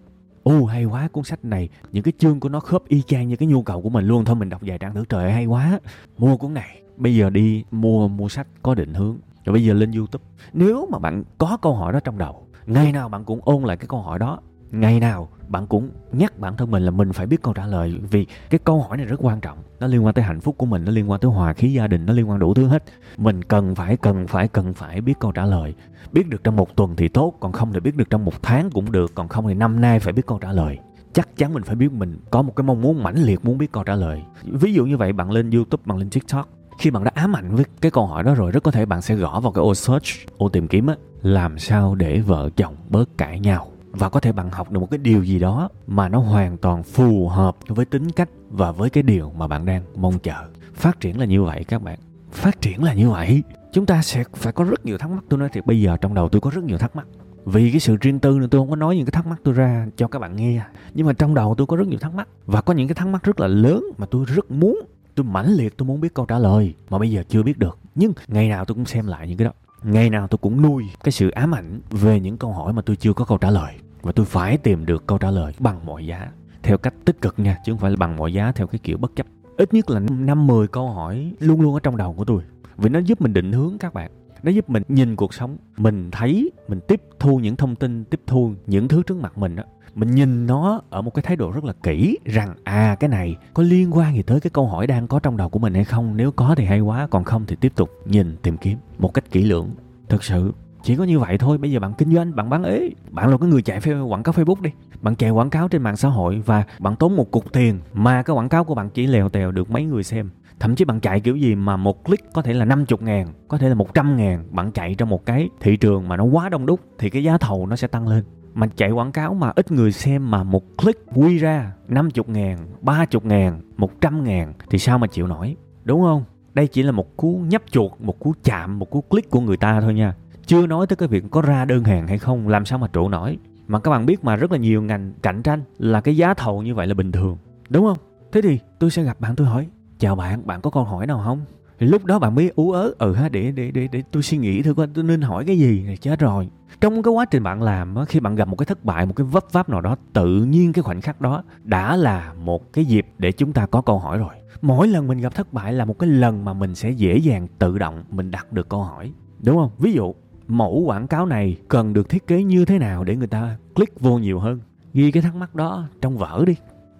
Ồ 0.43 0.65
hay 0.65 0.85
quá 0.85 1.07
cuốn 1.07 1.23
sách 1.23 1.45
này 1.45 1.69
Những 1.91 2.03
cái 2.03 2.13
chương 2.17 2.39
của 2.39 2.49
nó 2.49 2.59
khớp 2.59 2.87
y 2.87 3.01
chang 3.01 3.27
như 3.27 3.35
cái 3.35 3.47
nhu 3.47 3.63
cầu 3.63 3.81
của 3.81 3.89
mình 3.89 4.05
luôn. 4.05 4.25
Thôi 4.25 4.35
mình 4.35 4.49
đọc 4.49 4.61
vài 4.65 4.77
trang 4.77 4.93
thử 4.93 5.05
trời 5.09 5.31
hay 5.31 5.45
quá. 5.45 5.79
Mua 6.17 6.37
cuốn 6.37 6.53
này 6.53 6.81
Bây 6.97 7.15
giờ 7.15 7.29
đi 7.29 7.63
mua 7.71 8.07
mua 8.07 8.29
sách 8.29 8.47
có 8.63 8.75
định 8.75 8.93
hướng. 8.93 9.17
Rồi 9.45 9.53
bây 9.53 9.63
giờ 9.63 9.73
lên 9.73 9.91
Youtube. 9.91 10.25
Nếu 10.53 10.87
mà 10.91 10.99
bạn 10.99 11.23
có 11.37 11.57
câu 11.61 11.75
hỏi 11.75 11.93
đó 11.93 11.99
trong 11.99 12.17
đầu 12.17 12.47
Ngày 12.65 12.91
nào 12.91 13.09
bạn 13.09 13.25
cũng 13.25 13.39
ôn 13.43 13.63
lại 13.63 13.77
cái 13.77 13.87
câu 13.87 14.01
hỏi 14.01 14.19
đó. 14.19 14.39
Ngày 14.71 14.99
nào 14.99 15.29
bạn 15.47 15.67
cũng 15.67 15.89
nhắc 16.11 16.39
bản 16.39 16.57
thân 16.57 16.71
mình 16.71 16.83
là 16.83 16.91
mình 16.91 17.13
phải 17.13 17.25
biết 17.25 17.41
câu 17.41 17.53
trả 17.53 17.65
lời 17.65 17.99
vì 18.11 18.27
cái 18.49 18.59
câu 18.63 18.81
hỏi 18.81 18.97
này 18.97 19.05
rất 19.05 19.19
quan 19.19 19.39
trọng. 19.39 19.57
Nó 19.79 19.87
liên 19.87 20.05
quan 20.05 20.13
tới 20.13 20.23
hạnh 20.23 20.41
phúc 20.41 20.55
của 20.57 20.65
mình, 20.65 20.85
nó 20.85 20.91
liên 20.91 21.09
quan 21.09 21.19
tới 21.19 21.31
hòa 21.31 21.53
khí 21.53 21.73
gia 21.73 21.87
đình, 21.87 22.05
nó 22.05 22.13
liên 22.13 22.29
quan 22.29 22.39
đủ 22.39 22.53
thứ 22.53 22.67
hết. 22.67 22.83
Mình 23.17 23.43
cần 23.43 23.75
phải 23.75 23.97
cần 23.97 24.27
phải 24.27 24.47
cần 24.47 24.73
phải 24.73 25.01
biết 25.01 25.13
câu 25.19 25.31
trả 25.31 25.45
lời. 25.45 25.73
Biết 26.11 26.27
được 26.27 26.43
trong 26.43 26.55
một 26.55 26.75
tuần 26.75 26.95
thì 26.95 27.07
tốt, 27.07 27.33
còn 27.39 27.51
không 27.51 27.73
thì 27.73 27.79
biết 27.79 27.95
được 27.95 28.09
trong 28.09 28.25
một 28.25 28.41
tháng 28.41 28.69
cũng 28.69 28.91
được, 28.91 29.11
còn 29.15 29.27
không 29.27 29.47
thì 29.47 29.53
năm 29.53 29.81
nay 29.81 29.99
phải 29.99 30.13
biết 30.13 30.25
câu 30.25 30.39
trả 30.39 30.51
lời. 30.51 30.77
Chắc 31.13 31.37
chắn 31.37 31.53
mình 31.53 31.63
phải 31.63 31.75
biết 31.75 31.91
mình 31.91 32.19
có 32.31 32.41
một 32.41 32.55
cái 32.55 32.63
mong 32.63 32.81
muốn 32.81 33.03
mãnh 33.03 33.23
liệt 33.23 33.45
muốn 33.45 33.57
biết 33.57 33.71
câu 33.71 33.83
trả 33.83 33.95
lời. 33.95 34.21
Ví 34.43 34.73
dụ 34.73 34.85
như 34.85 34.97
vậy, 34.97 35.13
bạn 35.13 35.31
lên 35.31 35.51
youtube, 35.51 35.83
bạn 35.85 35.97
lên 35.97 36.09
tiktok. 36.09 36.49
Khi 36.77 36.91
bạn 36.91 37.03
đã 37.03 37.11
ám 37.13 37.35
ảnh 37.35 37.55
với 37.55 37.65
cái 37.81 37.91
câu 37.91 38.05
hỏi 38.07 38.23
đó 38.23 38.33
rồi, 38.35 38.51
rất 38.51 38.63
có 38.63 38.71
thể 38.71 38.85
bạn 38.85 39.01
sẽ 39.01 39.15
gõ 39.15 39.39
vào 39.39 39.51
cái 39.51 39.61
ô 39.61 39.75
search, 39.75 40.05
ô 40.37 40.49
tìm 40.49 40.67
kiếm 40.67 40.87
á, 40.87 40.95
làm 41.21 41.59
sao 41.59 41.95
để 41.95 42.19
vợ 42.19 42.49
chồng 42.55 42.75
bớt 42.89 43.17
cãi 43.17 43.39
nhau 43.39 43.67
và 43.91 44.09
có 44.09 44.19
thể 44.19 44.31
bạn 44.31 44.49
học 44.49 44.71
được 44.71 44.79
một 44.79 44.87
cái 44.91 44.97
điều 44.97 45.23
gì 45.23 45.39
đó 45.39 45.69
mà 45.87 46.09
nó 46.09 46.19
hoàn 46.19 46.57
toàn 46.57 46.83
phù 46.83 47.27
hợp 47.27 47.57
với 47.67 47.85
tính 47.85 48.11
cách 48.11 48.29
và 48.49 48.71
với 48.71 48.89
cái 48.89 49.03
điều 49.03 49.31
mà 49.37 49.47
bạn 49.47 49.65
đang 49.65 49.83
mong 49.95 50.19
chờ. 50.19 50.35
Phát 50.73 50.99
triển 50.99 51.19
là 51.19 51.25
như 51.25 51.43
vậy 51.43 51.63
các 51.63 51.81
bạn. 51.81 51.99
Phát 52.31 52.61
triển 52.61 52.83
là 52.83 52.93
như 52.93 53.09
vậy. 53.09 53.43
Chúng 53.73 53.85
ta 53.85 54.01
sẽ 54.01 54.23
phải 54.33 54.53
có 54.53 54.63
rất 54.63 54.85
nhiều 54.85 54.97
thắc 54.97 55.11
mắc, 55.11 55.23
tôi 55.29 55.39
nói 55.39 55.49
thiệt, 55.49 55.65
bây 55.65 55.81
giờ 55.81 55.97
trong 55.97 56.13
đầu 56.13 56.29
tôi 56.29 56.41
có 56.41 56.49
rất 56.49 56.63
nhiều 56.63 56.77
thắc 56.77 56.95
mắc. 56.95 57.07
Vì 57.45 57.71
cái 57.71 57.79
sự 57.79 57.97
riêng 58.01 58.19
tư 58.19 58.39
nên 58.39 58.49
tôi 58.49 58.61
không 58.61 58.69
có 58.69 58.75
nói 58.75 58.95
những 58.95 59.05
cái 59.05 59.11
thắc 59.11 59.27
mắc 59.27 59.39
tôi 59.43 59.53
ra 59.53 59.87
cho 59.95 60.07
các 60.07 60.19
bạn 60.19 60.35
nghe. 60.35 60.61
Nhưng 60.93 61.07
mà 61.07 61.13
trong 61.13 61.33
đầu 61.33 61.55
tôi 61.57 61.67
có 61.67 61.77
rất 61.77 61.87
nhiều 61.87 61.99
thắc 61.99 62.13
mắc. 62.13 62.27
Và 62.45 62.61
có 62.61 62.73
những 62.73 62.87
cái 62.87 62.95
thắc 62.95 63.07
mắc 63.07 63.23
rất 63.23 63.39
là 63.39 63.47
lớn 63.47 63.83
mà 63.97 64.05
tôi 64.11 64.25
rất 64.27 64.51
muốn, 64.51 64.79
tôi 65.15 65.23
mãnh 65.23 65.53
liệt, 65.53 65.77
tôi 65.77 65.87
muốn 65.87 66.01
biết 66.01 66.13
câu 66.13 66.25
trả 66.25 66.39
lời 66.39 66.73
mà 66.89 66.99
bây 66.99 67.11
giờ 67.11 67.23
chưa 67.29 67.43
biết 67.43 67.57
được. 67.57 67.77
Nhưng 67.95 68.13
ngày 68.27 68.49
nào 68.49 68.65
tôi 68.65 68.75
cũng 68.75 68.85
xem 68.85 69.07
lại 69.07 69.27
những 69.27 69.37
cái 69.37 69.45
đó 69.45 69.51
ngày 69.83 70.09
nào 70.09 70.27
tôi 70.27 70.37
cũng 70.37 70.61
nuôi 70.61 70.85
cái 71.03 71.11
sự 71.11 71.29
ám 71.29 71.55
ảnh 71.55 71.79
về 71.89 72.19
những 72.19 72.37
câu 72.37 72.53
hỏi 72.53 72.73
mà 72.73 72.81
tôi 72.81 72.95
chưa 72.95 73.13
có 73.13 73.25
câu 73.25 73.37
trả 73.37 73.49
lời. 73.49 73.73
Và 74.01 74.11
tôi 74.11 74.25
phải 74.25 74.57
tìm 74.57 74.85
được 74.85 75.07
câu 75.07 75.17
trả 75.17 75.31
lời 75.31 75.53
bằng 75.59 75.85
mọi 75.85 76.05
giá, 76.05 76.31
theo 76.63 76.77
cách 76.77 76.93
tích 77.05 77.21
cực 77.21 77.39
nha, 77.39 77.57
chứ 77.65 77.71
không 77.71 77.79
phải 77.79 77.91
là 77.91 77.97
bằng 77.99 78.15
mọi 78.15 78.33
giá 78.33 78.51
theo 78.51 78.67
cái 78.67 78.79
kiểu 78.79 78.97
bất 78.97 79.11
chấp. 79.15 79.25
Ít 79.57 79.73
nhất 79.73 79.89
là 79.89 79.99
năm, 79.99 80.47
mười 80.47 80.67
câu 80.67 80.89
hỏi 80.89 81.33
luôn 81.39 81.61
luôn 81.61 81.73
ở 81.73 81.79
trong 81.83 81.97
đầu 81.97 82.13
của 82.13 82.25
tôi, 82.25 82.41
vì 82.77 82.89
nó 82.89 82.99
giúp 82.99 83.21
mình 83.21 83.33
định 83.33 83.51
hướng 83.51 83.77
các 83.79 83.93
bạn. 83.93 84.11
Nó 84.43 84.51
giúp 84.51 84.69
mình 84.69 84.83
nhìn 84.87 85.15
cuộc 85.15 85.33
sống, 85.33 85.57
mình 85.77 86.11
thấy, 86.11 86.51
mình 86.67 86.79
tiếp 86.87 87.01
thu 87.19 87.39
những 87.39 87.55
thông 87.55 87.75
tin, 87.75 88.03
tiếp 88.03 88.21
thu 88.27 88.53
những 88.67 88.87
thứ 88.87 89.03
trước 89.03 89.17
mặt 89.17 89.37
mình 89.37 89.55
đó 89.55 89.63
mình 89.95 90.11
nhìn 90.11 90.47
nó 90.47 90.81
ở 90.89 91.01
một 91.01 91.13
cái 91.13 91.23
thái 91.23 91.35
độ 91.35 91.51
rất 91.51 91.63
là 91.63 91.73
kỹ 91.83 92.17
rằng 92.25 92.55
à 92.63 92.95
cái 92.99 93.09
này 93.09 93.35
có 93.53 93.63
liên 93.63 93.97
quan 93.97 94.15
gì 94.15 94.21
tới 94.21 94.39
cái 94.39 94.51
câu 94.53 94.67
hỏi 94.67 94.87
đang 94.87 95.07
có 95.07 95.19
trong 95.19 95.37
đầu 95.37 95.49
của 95.49 95.59
mình 95.59 95.73
hay 95.73 95.83
không? 95.83 96.17
Nếu 96.17 96.31
có 96.31 96.55
thì 96.57 96.65
hay 96.65 96.79
quá, 96.79 97.07
còn 97.07 97.23
không 97.23 97.45
thì 97.47 97.55
tiếp 97.55 97.71
tục 97.75 97.89
nhìn, 98.05 98.37
tìm 98.41 98.57
kiếm 98.57 98.77
một 98.99 99.13
cách 99.13 99.31
kỹ 99.31 99.43
lưỡng. 99.43 99.69
Thực 100.09 100.23
sự, 100.23 100.53
chỉ 100.83 100.95
có 100.95 101.03
như 101.03 101.19
vậy 101.19 101.37
thôi. 101.37 101.57
Bây 101.57 101.71
giờ 101.71 101.79
bạn 101.79 101.93
kinh 101.93 102.15
doanh, 102.15 102.35
bạn 102.35 102.49
bán 102.49 102.63
ế, 102.63 102.89
bạn 103.11 103.29
là 103.29 103.37
cái 103.37 103.49
người 103.49 103.61
chạy 103.61 103.79
quảng 104.09 104.23
cáo 104.23 104.33
facebook 104.33 104.61
đi. 104.61 104.69
Bạn 105.01 105.15
chạy 105.15 105.29
quảng 105.29 105.49
cáo 105.49 105.67
trên 105.67 105.81
mạng 105.81 105.97
xã 105.97 106.09
hội 106.09 106.41
và 106.45 106.63
bạn 106.79 106.95
tốn 106.95 107.15
một 107.15 107.31
cục 107.31 107.53
tiền 107.53 107.79
mà 107.93 108.23
cái 108.23 108.35
quảng 108.35 108.49
cáo 108.49 108.63
của 108.63 108.75
bạn 108.75 108.89
chỉ 108.89 109.07
lèo 109.07 109.29
tèo 109.29 109.51
được 109.51 109.71
mấy 109.71 109.85
người 109.85 110.03
xem. 110.03 110.29
Thậm 110.59 110.75
chí 110.75 110.85
bạn 110.85 110.99
chạy 110.99 111.19
kiểu 111.19 111.35
gì 111.35 111.55
mà 111.55 111.77
một 111.77 112.05
click 112.05 112.33
có 112.33 112.41
thể 112.41 112.53
là 112.53 112.65
50 112.65 112.99
ngàn, 113.01 113.27
có 113.47 113.57
thể 113.57 113.69
là 113.69 113.75
100 113.75 114.17
ngàn, 114.17 114.43
bạn 114.51 114.71
chạy 114.71 114.95
trong 114.95 115.09
một 115.09 115.25
cái 115.25 115.49
thị 115.59 115.77
trường 115.77 116.07
mà 116.07 116.17
nó 116.17 116.23
quá 116.23 116.49
đông 116.49 116.65
đúc 116.65 116.79
thì 116.97 117.09
cái 117.09 117.23
giá 117.23 117.37
thầu 117.37 117.65
nó 117.65 117.75
sẽ 117.75 117.87
tăng 117.87 118.07
lên 118.07 118.23
mà 118.59 118.67
chạy 118.67 118.91
quảng 118.91 119.11
cáo 119.11 119.33
mà 119.33 119.51
ít 119.55 119.71
người 119.71 119.91
xem 119.91 120.31
mà 120.31 120.43
một 120.43 120.77
click 120.77 121.05
quy 121.15 121.37
ra 121.37 121.71
50 121.87 122.25
ngàn, 122.27 122.57
30 122.81 123.21
ngàn, 123.23 123.61
100 123.77 124.23
ngàn 124.23 124.53
thì 124.69 124.79
sao 124.79 124.97
mà 124.97 125.07
chịu 125.07 125.27
nổi, 125.27 125.55
đúng 125.83 126.01
không? 126.01 126.23
Đây 126.53 126.67
chỉ 126.67 126.83
là 126.83 126.91
một 126.91 127.17
cú 127.17 127.41
nhấp 127.47 127.61
chuột, 127.71 127.91
một 127.99 128.19
cú 128.19 128.33
chạm, 128.43 128.79
một 128.79 128.89
cú 128.89 129.01
click 129.01 129.29
của 129.29 129.39
người 129.39 129.57
ta 129.57 129.81
thôi 129.81 129.93
nha. 129.93 130.15
Chưa 130.45 130.67
nói 130.67 130.87
tới 130.87 130.95
cái 130.97 131.07
việc 131.07 131.23
có 131.31 131.41
ra 131.41 131.65
đơn 131.65 131.83
hàng 131.83 132.07
hay 132.07 132.17
không, 132.17 132.47
làm 132.47 132.65
sao 132.65 132.79
mà 132.79 132.87
trụ 132.87 133.09
nổi. 133.09 133.37
Mà 133.67 133.79
các 133.79 133.91
bạn 133.91 134.05
biết 134.05 134.23
mà 134.23 134.35
rất 134.35 134.51
là 134.51 134.57
nhiều 134.57 134.81
ngành 134.81 135.13
cạnh 135.21 135.43
tranh 135.43 135.63
là 135.77 136.01
cái 136.01 136.17
giá 136.17 136.33
thầu 136.33 136.61
như 136.61 136.75
vậy 136.75 136.87
là 136.87 136.93
bình 136.93 137.11
thường, 137.11 137.37
đúng 137.69 137.85
không? 137.85 137.97
Thế 138.31 138.41
thì 138.41 138.59
tôi 138.79 138.91
sẽ 138.91 139.03
gặp 139.03 139.19
bạn 139.19 139.35
tôi 139.35 139.47
hỏi, 139.47 139.67
chào 139.99 140.15
bạn, 140.15 140.47
bạn 140.47 140.61
có 140.61 140.69
câu 140.69 140.83
hỏi 140.83 141.07
nào 141.07 141.21
không? 141.25 141.41
Thì 141.79 141.87
lúc 141.87 142.05
đó 142.05 142.19
bạn 142.19 142.35
mới 142.35 142.51
ú 142.55 142.71
ớ 142.71 142.93
ừ 142.97 143.13
ha, 143.13 143.29
để 143.29 143.51
để 143.51 143.71
để 143.71 143.87
để 143.91 144.03
tôi 144.11 144.23
suy 144.23 144.37
nghĩ 144.37 144.61
thử 144.61 144.73
coi, 144.73 144.87
tôi 144.93 145.03
nên 145.03 145.21
hỏi 145.21 145.45
cái 145.45 145.59
gì 145.59 145.83
này 145.83 145.97
chết 145.97 146.19
rồi. 146.19 146.49
Trong 146.81 147.03
cái 147.03 147.13
quá 147.13 147.25
trình 147.25 147.43
bạn 147.43 147.61
làm 147.61 147.95
khi 148.07 148.19
bạn 148.19 148.35
gặp 148.35 148.47
một 148.47 148.55
cái 148.55 148.65
thất 148.65 148.85
bại, 148.85 149.05
một 149.05 149.15
cái 149.15 149.25
vấp 149.25 149.43
váp 149.51 149.69
nào 149.69 149.81
đó, 149.81 149.95
tự 150.13 150.35
nhiên 150.35 150.73
cái 150.73 150.83
khoảnh 150.83 151.01
khắc 151.01 151.21
đó 151.21 151.43
đã 151.63 151.95
là 151.95 152.33
một 152.33 152.73
cái 152.73 152.85
dịp 152.85 153.07
để 153.17 153.31
chúng 153.31 153.53
ta 153.53 153.65
có 153.65 153.81
câu 153.81 153.99
hỏi 153.99 154.17
rồi. 154.17 154.33
Mỗi 154.61 154.87
lần 154.87 155.07
mình 155.07 155.17
gặp 155.17 155.35
thất 155.35 155.53
bại 155.53 155.73
là 155.73 155.85
một 155.85 155.99
cái 155.99 156.09
lần 156.09 156.45
mà 156.45 156.53
mình 156.53 156.75
sẽ 156.75 156.89
dễ 156.89 157.17
dàng 157.17 157.47
tự 157.59 157.77
động 157.77 158.03
mình 158.09 158.31
đặt 158.31 158.53
được 158.53 158.69
câu 158.69 158.83
hỏi, 158.83 159.11
đúng 159.43 159.57
không? 159.57 159.71
Ví 159.77 159.93
dụ, 159.93 160.13
mẫu 160.47 160.83
quảng 160.85 161.07
cáo 161.07 161.25
này 161.25 161.57
cần 161.67 161.93
được 161.93 162.09
thiết 162.09 162.27
kế 162.27 162.43
như 162.43 162.65
thế 162.65 162.77
nào 162.77 163.03
để 163.03 163.15
người 163.15 163.27
ta 163.27 163.57
click 163.75 163.99
vô 163.99 164.17
nhiều 164.17 164.39
hơn? 164.39 164.59
Ghi 164.93 165.11
cái 165.11 165.23
thắc 165.23 165.35
mắc 165.35 165.55
đó 165.55 165.87
trong 166.01 166.17
vở 166.17 166.43
đi, 166.47 166.55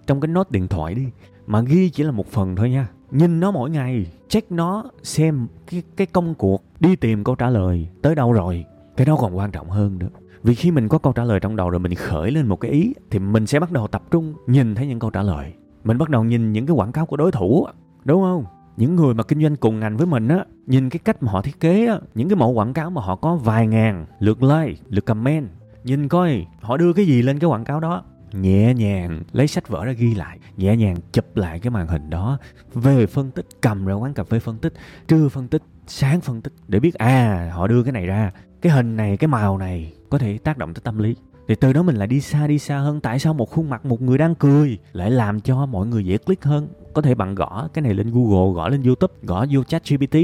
trong 0.06 0.20
cái 0.20 0.28
nốt 0.28 0.50
điện 0.50 0.68
thoại 0.68 0.94
đi, 0.94 1.06
mà 1.46 1.60
ghi 1.60 1.90
chỉ 1.90 2.02
là 2.02 2.10
một 2.10 2.26
phần 2.26 2.56
thôi 2.56 2.70
nha 2.70 2.88
nhìn 3.10 3.40
nó 3.40 3.50
mỗi 3.50 3.70
ngày, 3.70 4.06
check 4.28 4.52
nó, 4.52 4.84
xem 5.02 5.46
cái 5.70 5.82
cái 5.96 6.06
công 6.06 6.34
cuộc, 6.34 6.64
đi 6.80 6.96
tìm 6.96 7.24
câu 7.24 7.34
trả 7.34 7.50
lời 7.50 7.88
tới 8.02 8.14
đâu 8.14 8.32
rồi, 8.32 8.64
cái 8.96 9.06
đó 9.06 9.16
còn 9.16 9.36
quan 9.36 9.50
trọng 9.50 9.70
hơn 9.70 9.98
nữa. 9.98 10.08
Vì 10.42 10.54
khi 10.54 10.70
mình 10.70 10.88
có 10.88 10.98
câu 10.98 11.12
trả 11.12 11.24
lời 11.24 11.40
trong 11.40 11.56
đầu 11.56 11.70
rồi 11.70 11.80
mình 11.80 11.94
khởi 11.94 12.30
lên 12.30 12.46
một 12.46 12.56
cái 12.56 12.70
ý, 12.70 12.94
thì 13.10 13.18
mình 13.18 13.46
sẽ 13.46 13.60
bắt 13.60 13.72
đầu 13.72 13.88
tập 13.88 14.02
trung 14.10 14.34
nhìn 14.46 14.74
thấy 14.74 14.86
những 14.86 14.98
câu 14.98 15.10
trả 15.10 15.22
lời. 15.22 15.52
Mình 15.84 15.98
bắt 15.98 16.08
đầu 16.08 16.24
nhìn 16.24 16.52
những 16.52 16.66
cái 16.66 16.74
quảng 16.76 16.92
cáo 16.92 17.06
của 17.06 17.16
đối 17.16 17.32
thủ 17.32 17.66
đúng 18.04 18.22
không? 18.22 18.44
Những 18.76 18.96
người 18.96 19.14
mà 19.14 19.22
kinh 19.22 19.42
doanh 19.42 19.56
cùng 19.56 19.80
ngành 19.80 19.96
với 19.96 20.06
mình 20.06 20.28
á, 20.28 20.44
nhìn 20.66 20.90
cái 20.90 21.00
cách 21.04 21.22
mà 21.22 21.32
họ 21.32 21.42
thiết 21.42 21.60
kế 21.60 21.86
á, 21.86 21.98
những 22.14 22.28
cái 22.28 22.36
mẫu 22.36 22.50
quảng 22.50 22.72
cáo 22.72 22.90
mà 22.90 23.02
họ 23.02 23.16
có 23.16 23.36
vài 23.36 23.66
ngàn 23.66 24.06
lượt 24.18 24.42
like, 24.42 24.80
lượt 24.88 25.04
comment, 25.04 25.48
nhìn 25.84 26.08
coi 26.08 26.46
họ 26.60 26.76
đưa 26.76 26.92
cái 26.92 27.06
gì 27.06 27.22
lên 27.22 27.38
cái 27.38 27.50
quảng 27.50 27.64
cáo 27.64 27.80
đó 27.80 28.02
nhẹ 28.32 28.74
nhàng, 28.74 29.22
lấy 29.32 29.46
sách 29.46 29.68
vở 29.68 29.84
ra 29.84 29.92
ghi 29.92 30.14
lại. 30.14 30.38
Nhẹ 30.56 30.76
nhàng 30.76 30.96
chụp 31.12 31.36
lại 31.36 31.58
cái 31.58 31.70
màn 31.70 31.86
hình 31.86 32.10
đó. 32.10 32.38
Về 32.74 33.06
phân 33.06 33.30
tích, 33.30 33.46
cầm 33.60 33.86
ra 33.86 33.94
quán 33.94 34.14
cà 34.14 34.24
phê 34.24 34.38
phân 34.38 34.58
tích, 34.58 34.72
trưa 35.08 35.28
phân 35.28 35.48
tích, 35.48 35.62
sáng 35.86 36.20
phân 36.20 36.42
tích 36.42 36.52
để 36.68 36.80
biết 36.80 36.94
à 36.94 37.50
họ 37.54 37.66
đưa 37.66 37.82
cái 37.82 37.92
này 37.92 38.06
ra. 38.06 38.30
Cái 38.62 38.72
hình 38.72 38.96
này, 38.96 39.16
cái 39.16 39.28
màu 39.28 39.58
này 39.58 39.92
có 40.10 40.18
thể 40.18 40.38
tác 40.38 40.58
động 40.58 40.74
tới 40.74 40.80
tâm 40.84 40.98
lý. 40.98 41.16
Thì 41.48 41.54
từ 41.54 41.72
đó 41.72 41.82
mình 41.82 41.96
lại 41.96 42.06
đi 42.08 42.20
xa 42.20 42.46
đi 42.46 42.58
xa 42.58 42.78
hơn. 42.78 43.00
Tại 43.00 43.18
sao 43.18 43.34
một 43.34 43.50
khuôn 43.50 43.70
mặt 43.70 43.84
một 43.86 44.02
người 44.02 44.18
đang 44.18 44.34
cười 44.34 44.78
lại 44.92 45.10
làm 45.10 45.40
cho 45.40 45.66
mọi 45.66 45.86
người 45.86 46.04
dễ 46.04 46.18
click 46.18 46.44
hơn? 46.44 46.68
Có 46.94 47.02
thể 47.02 47.14
bạn 47.14 47.34
gõ 47.34 47.68
cái 47.74 47.82
này 47.82 47.94
lên 47.94 48.10
google, 48.10 48.54
gõ 48.54 48.68
lên 48.68 48.82
youtube, 48.82 49.14
gõ 49.22 49.46
vô 49.50 49.64
chat 49.64 49.82
gpt 49.88 50.16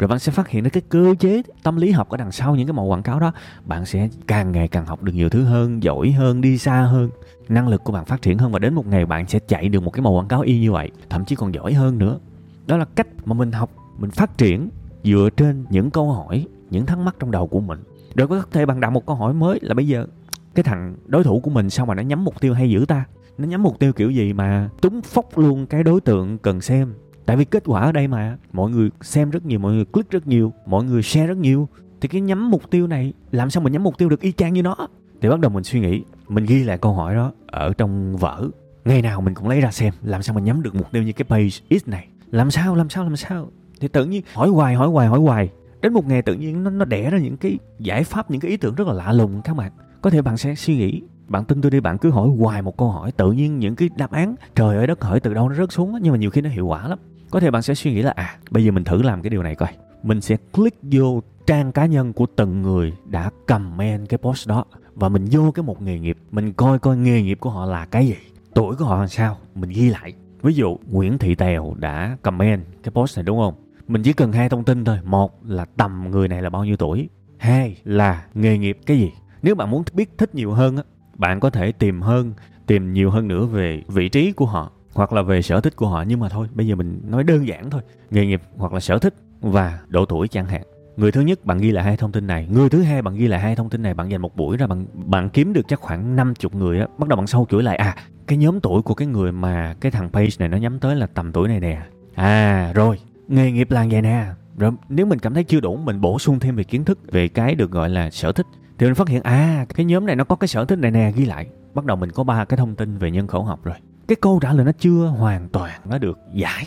rồi 0.00 0.08
bạn 0.08 0.18
sẽ 0.18 0.32
phát 0.32 0.48
hiện 0.48 0.64
ra 0.64 0.70
cái 0.70 0.82
cơ 0.88 1.14
chế 1.18 1.42
tâm 1.62 1.76
lý 1.76 1.90
học 1.90 2.08
ở 2.08 2.16
đằng 2.16 2.32
sau 2.32 2.56
những 2.56 2.66
cái 2.66 2.72
mẫu 2.72 2.86
quảng 2.86 3.02
cáo 3.02 3.20
đó. 3.20 3.32
Bạn 3.64 3.86
sẽ 3.86 4.08
càng 4.26 4.52
ngày 4.52 4.68
càng 4.68 4.86
học 4.86 5.02
được 5.02 5.12
nhiều 5.14 5.28
thứ 5.28 5.44
hơn, 5.44 5.82
giỏi 5.82 6.10
hơn, 6.10 6.40
đi 6.40 6.58
xa 6.58 6.82
hơn 6.82 7.10
năng 7.50 7.68
lực 7.68 7.84
của 7.84 7.92
bạn 7.92 8.04
phát 8.04 8.22
triển 8.22 8.38
hơn 8.38 8.52
và 8.52 8.58
đến 8.58 8.74
một 8.74 8.86
ngày 8.86 9.06
bạn 9.06 9.28
sẽ 9.28 9.38
chạy 9.38 9.68
được 9.68 9.82
một 9.82 9.90
cái 9.90 10.02
màu 10.02 10.12
quảng 10.12 10.28
cáo 10.28 10.40
y 10.40 10.60
như 10.60 10.72
vậy, 10.72 10.90
thậm 11.10 11.24
chí 11.24 11.36
còn 11.36 11.54
giỏi 11.54 11.72
hơn 11.72 11.98
nữa. 11.98 12.18
Đó 12.66 12.76
là 12.76 12.84
cách 12.84 13.06
mà 13.24 13.34
mình 13.34 13.52
học, 13.52 13.70
mình 13.98 14.10
phát 14.10 14.38
triển 14.38 14.70
dựa 15.04 15.28
trên 15.36 15.64
những 15.70 15.90
câu 15.90 16.12
hỏi, 16.12 16.46
những 16.70 16.86
thắc 16.86 16.98
mắc 16.98 17.16
trong 17.18 17.30
đầu 17.30 17.46
của 17.46 17.60
mình. 17.60 17.78
Rồi 18.14 18.28
có 18.28 18.42
thể 18.52 18.66
bạn 18.66 18.80
đặt 18.80 18.90
một 18.90 19.06
câu 19.06 19.16
hỏi 19.16 19.34
mới 19.34 19.58
là 19.62 19.74
bây 19.74 19.88
giờ, 19.88 20.06
cái 20.54 20.62
thằng 20.62 20.96
đối 21.06 21.24
thủ 21.24 21.40
của 21.40 21.50
mình 21.50 21.70
sao 21.70 21.86
mà 21.86 21.94
nó 21.94 22.02
nhắm 22.02 22.24
mục 22.24 22.40
tiêu 22.40 22.54
hay 22.54 22.70
dữ 22.70 22.84
ta? 22.88 23.04
Nó 23.38 23.46
nhắm 23.46 23.62
mục 23.62 23.78
tiêu 23.78 23.92
kiểu 23.92 24.10
gì 24.10 24.32
mà 24.32 24.68
túng 24.80 25.02
phốc 25.02 25.38
luôn 25.38 25.66
cái 25.66 25.82
đối 25.82 26.00
tượng 26.00 26.38
cần 26.38 26.60
xem? 26.60 26.94
Tại 27.26 27.36
vì 27.36 27.44
kết 27.44 27.62
quả 27.66 27.80
ở 27.80 27.92
đây 27.92 28.08
mà, 28.08 28.36
mọi 28.52 28.70
người 28.70 28.90
xem 29.00 29.30
rất 29.30 29.46
nhiều, 29.46 29.58
mọi 29.58 29.72
người 29.72 29.84
click 29.84 30.10
rất 30.10 30.26
nhiều, 30.26 30.52
mọi 30.66 30.84
người 30.84 31.02
share 31.02 31.26
rất 31.26 31.38
nhiều, 31.38 31.68
thì 32.00 32.08
cái 32.08 32.20
nhắm 32.20 32.50
mục 32.50 32.70
tiêu 32.70 32.86
này, 32.86 33.12
làm 33.30 33.50
sao 33.50 33.62
mình 33.62 33.72
nhắm 33.72 33.82
mục 33.82 33.98
tiêu 33.98 34.08
được 34.08 34.20
y 34.20 34.32
chang 34.32 34.54
như 34.54 34.62
nó? 34.62 34.76
Thì 35.20 35.28
bắt 35.28 35.40
đầu 35.40 35.50
mình 35.50 35.64
suy 35.64 35.80
nghĩ, 35.80 36.04
mình 36.28 36.44
ghi 36.44 36.64
lại 36.64 36.78
câu 36.78 36.94
hỏi 36.94 37.14
đó 37.14 37.32
ở 37.46 37.72
trong 37.72 38.16
vở. 38.16 38.48
Ngày 38.84 39.02
nào 39.02 39.20
mình 39.20 39.34
cũng 39.34 39.48
lấy 39.48 39.60
ra 39.60 39.70
xem, 39.70 39.94
làm 40.02 40.22
sao 40.22 40.34
mình 40.34 40.44
nhắm 40.44 40.62
được 40.62 40.74
mục 40.74 40.92
tiêu 40.92 41.02
như 41.02 41.12
cái 41.12 41.24
page 41.24 41.80
x 41.80 41.88
này? 41.88 42.08
Làm 42.30 42.50
sao 42.50 42.74
làm 42.74 42.90
sao 42.90 43.04
làm 43.04 43.16
sao? 43.16 43.48
Thì 43.80 43.88
tự 43.88 44.04
nhiên 44.04 44.22
hỏi 44.34 44.48
hoài 44.48 44.74
hỏi 44.74 44.88
hoài 44.88 45.08
hỏi 45.08 45.18
hoài. 45.18 45.50
Đến 45.80 45.92
một 45.92 46.06
ngày 46.06 46.22
tự 46.22 46.34
nhiên 46.34 46.64
nó 46.64 46.70
nó 46.70 46.84
đẻ 46.84 47.10
ra 47.10 47.18
những 47.18 47.36
cái 47.36 47.58
giải 47.78 48.04
pháp, 48.04 48.30
những 48.30 48.40
cái 48.40 48.50
ý 48.50 48.56
tưởng 48.56 48.74
rất 48.74 48.86
là 48.86 48.92
lạ 48.92 49.12
lùng 49.12 49.42
các 49.42 49.56
bạn. 49.56 49.72
Có 50.00 50.10
thể 50.10 50.22
bạn 50.22 50.36
sẽ 50.36 50.54
suy 50.54 50.76
nghĩ, 50.76 51.02
bạn 51.28 51.44
tin 51.44 51.62
tôi 51.62 51.70
đi, 51.70 51.80
bạn 51.80 51.98
cứ 51.98 52.10
hỏi 52.10 52.28
hoài 52.38 52.62
một 52.62 52.76
câu 52.76 52.88
hỏi, 52.90 53.12
tự 53.12 53.32
nhiên 53.32 53.58
những 53.58 53.76
cái 53.76 53.88
đáp 53.96 54.10
án, 54.10 54.34
trời 54.54 54.76
ơi, 54.76 54.86
đất 54.86 55.04
hỡi 55.04 55.20
từ 55.20 55.34
đâu 55.34 55.48
nó 55.48 55.54
rớt 55.54 55.72
xuống 55.72 55.98
nhưng 56.02 56.12
mà 56.12 56.18
nhiều 56.18 56.30
khi 56.30 56.40
nó 56.40 56.50
hiệu 56.50 56.66
quả 56.66 56.88
lắm. 56.88 56.98
Có 57.30 57.40
thể 57.40 57.50
bạn 57.50 57.62
sẽ 57.62 57.74
suy 57.74 57.92
nghĩ 57.94 58.02
là 58.02 58.12
à 58.16 58.38
bây 58.50 58.64
giờ 58.64 58.70
mình 58.72 58.84
thử 58.84 59.02
làm 59.02 59.22
cái 59.22 59.30
điều 59.30 59.42
này 59.42 59.54
coi. 59.54 59.68
Mình 60.02 60.20
sẽ 60.20 60.36
click 60.52 60.78
vô 60.82 61.22
trang 61.46 61.72
cá 61.72 61.86
nhân 61.86 62.12
của 62.12 62.26
từng 62.36 62.62
người 62.62 62.92
đã 63.06 63.30
comment 63.46 64.08
cái 64.08 64.18
post 64.18 64.48
đó 64.48 64.64
và 64.94 65.08
mình 65.08 65.24
vô 65.30 65.50
cái 65.50 65.62
một 65.62 65.82
nghề 65.82 65.98
nghiệp, 65.98 66.16
mình 66.30 66.52
coi 66.52 66.78
coi 66.78 66.96
nghề 66.96 67.22
nghiệp 67.22 67.38
của 67.40 67.50
họ 67.50 67.66
là 67.66 67.86
cái 67.86 68.06
gì, 68.06 68.16
tuổi 68.54 68.76
của 68.76 68.84
họ 68.84 68.98
làm 68.98 69.08
sao, 69.08 69.36
mình 69.54 69.70
ghi 69.70 69.90
lại. 69.90 70.12
Ví 70.42 70.54
dụ, 70.54 70.78
nguyễn 70.90 71.18
thị 71.18 71.34
tèo 71.34 71.74
đã 71.78 72.16
comment 72.22 72.64
cái 72.82 72.92
post 72.92 73.18
này, 73.18 73.24
đúng 73.24 73.38
không? 73.38 73.54
Mình 73.88 74.02
chỉ 74.02 74.12
cần 74.12 74.32
hai 74.32 74.48
thông 74.48 74.64
tin 74.64 74.84
thôi. 74.84 74.98
Một 75.04 75.46
là 75.46 75.64
tầm 75.64 76.10
người 76.10 76.28
này 76.28 76.42
là 76.42 76.50
bao 76.50 76.64
nhiêu 76.64 76.76
tuổi? 76.76 77.08
Hai 77.38 77.76
là 77.84 78.26
nghề 78.34 78.58
nghiệp 78.58 78.78
cái 78.86 78.98
gì? 78.98 79.12
Nếu 79.42 79.54
bạn 79.54 79.70
muốn 79.70 79.82
biết 79.92 80.18
thích 80.18 80.34
nhiều 80.34 80.52
hơn 80.52 80.76
á, 80.76 80.82
bạn 81.14 81.40
có 81.40 81.50
thể 81.50 81.72
tìm 81.72 82.00
hơn, 82.00 82.32
tìm 82.66 82.92
nhiều 82.92 83.10
hơn 83.10 83.28
nữa 83.28 83.46
về 83.46 83.82
vị 83.88 84.08
trí 84.08 84.32
của 84.32 84.46
họ, 84.46 84.70
hoặc 84.94 85.12
là 85.12 85.22
về 85.22 85.42
sở 85.42 85.60
thích 85.60 85.76
của 85.76 85.88
họ. 85.88 86.02
Nhưng 86.02 86.20
mà 86.20 86.28
thôi, 86.28 86.48
bây 86.54 86.66
giờ 86.66 86.74
mình 86.74 87.00
nói 87.04 87.24
đơn 87.24 87.46
giản 87.46 87.70
thôi. 87.70 87.82
Nghề 88.10 88.26
nghiệp 88.26 88.42
hoặc 88.56 88.72
là 88.72 88.80
sở 88.80 88.98
thích 88.98 89.14
và 89.40 89.78
độ 89.88 90.04
tuổi 90.04 90.28
chẳng 90.28 90.46
hạn 90.46 90.62
người 91.00 91.12
thứ 91.12 91.20
nhất 91.20 91.44
bạn 91.44 91.58
ghi 91.58 91.70
lại 91.70 91.84
hai 91.84 91.96
thông 91.96 92.12
tin 92.12 92.26
này. 92.26 92.48
Người 92.52 92.68
thứ 92.68 92.82
hai 92.82 93.02
bạn 93.02 93.14
ghi 93.14 93.26
lại 93.26 93.40
hai 93.40 93.56
thông 93.56 93.70
tin 93.70 93.82
này, 93.82 93.94
bạn 93.94 94.10
dành 94.10 94.22
một 94.22 94.36
buổi 94.36 94.56
ra 94.56 94.66
bạn 94.66 94.86
bạn 94.92 95.28
kiếm 95.30 95.52
được 95.52 95.68
chắc 95.68 95.80
khoảng 95.80 96.16
50 96.16 96.50
người 96.52 96.80
á. 96.80 96.86
Bắt 96.98 97.08
đầu 97.08 97.16
bạn 97.16 97.26
sâu 97.26 97.46
chuỗi 97.50 97.62
lại 97.62 97.76
à 97.76 97.96
cái 98.26 98.38
nhóm 98.38 98.60
tuổi 98.60 98.82
của 98.82 98.94
cái 98.94 99.08
người 99.08 99.32
mà 99.32 99.74
cái 99.80 99.92
thằng 99.92 100.10
page 100.10 100.30
này 100.38 100.48
nó 100.48 100.56
nhắm 100.56 100.78
tới 100.78 100.96
là 100.96 101.06
tầm 101.06 101.32
tuổi 101.32 101.48
này 101.48 101.60
nè. 101.60 101.82
À 102.14 102.72
rồi, 102.74 102.98
nghề 103.28 103.52
nghiệp 103.52 103.70
là 103.70 103.86
vậy 103.90 104.02
nè. 104.02 104.26
Rồi, 104.58 104.72
nếu 104.88 105.06
mình 105.06 105.18
cảm 105.18 105.34
thấy 105.34 105.44
chưa 105.44 105.60
đủ, 105.60 105.76
mình 105.76 106.00
bổ 106.00 106.18
sung 106.18 106.38
thêm 106.38 106.56
về 106.56 106.64
kiến 106.64 106.84
thức 106.84 106.98
về 107.12 107.28
cái 107.28 107.54
được 107.54 107.70
gọi 107.70 107.90
là 107.90 108.10
sở 108.10 108.32
thích, 108.32 108.46
thì 108.78 108.86
mình 108.86 108.94
phát 108.94 109.08
hiện 109.08 109.22
à 109.22 109.66
cái 109.74 109.86
nhóm 109.86 110.06
này 110.06 110.16
nó 110.16 110.24
có 110.24 110.36
cái 110.36 110.48
sở 110.48 110.64
thích 110.64 110.78
này 110.78 110.90
nè, 110.90 111.12
ghi 111.16 111.24
lại. 111.24 111.46
Bắt 111.74 111.84
đầu 111.84 111.96
mình 111.96 112.10
có 112.10 112.24
ba 112.24 112.44
cái 112.44 112.56
thông 112.56 112.74
tin 112.74 112.98
về 112.98 113.10
nhân 113.10 113.26
khẩu 113.26 113.44
học 113.44 113.64
rồi. 113.64 113.76
Cái 114.08 114.16
câu 114.20 114.38
trả 114.42 114.52
lời 114.52 114.64
nó 114.64 114.72
chưa 114.78 115.06
hoàn 115.06 115.48
toàn 115.48 115.80
nó 115.90 115.98
được 115.98 116.18
giải, 116.34 116.66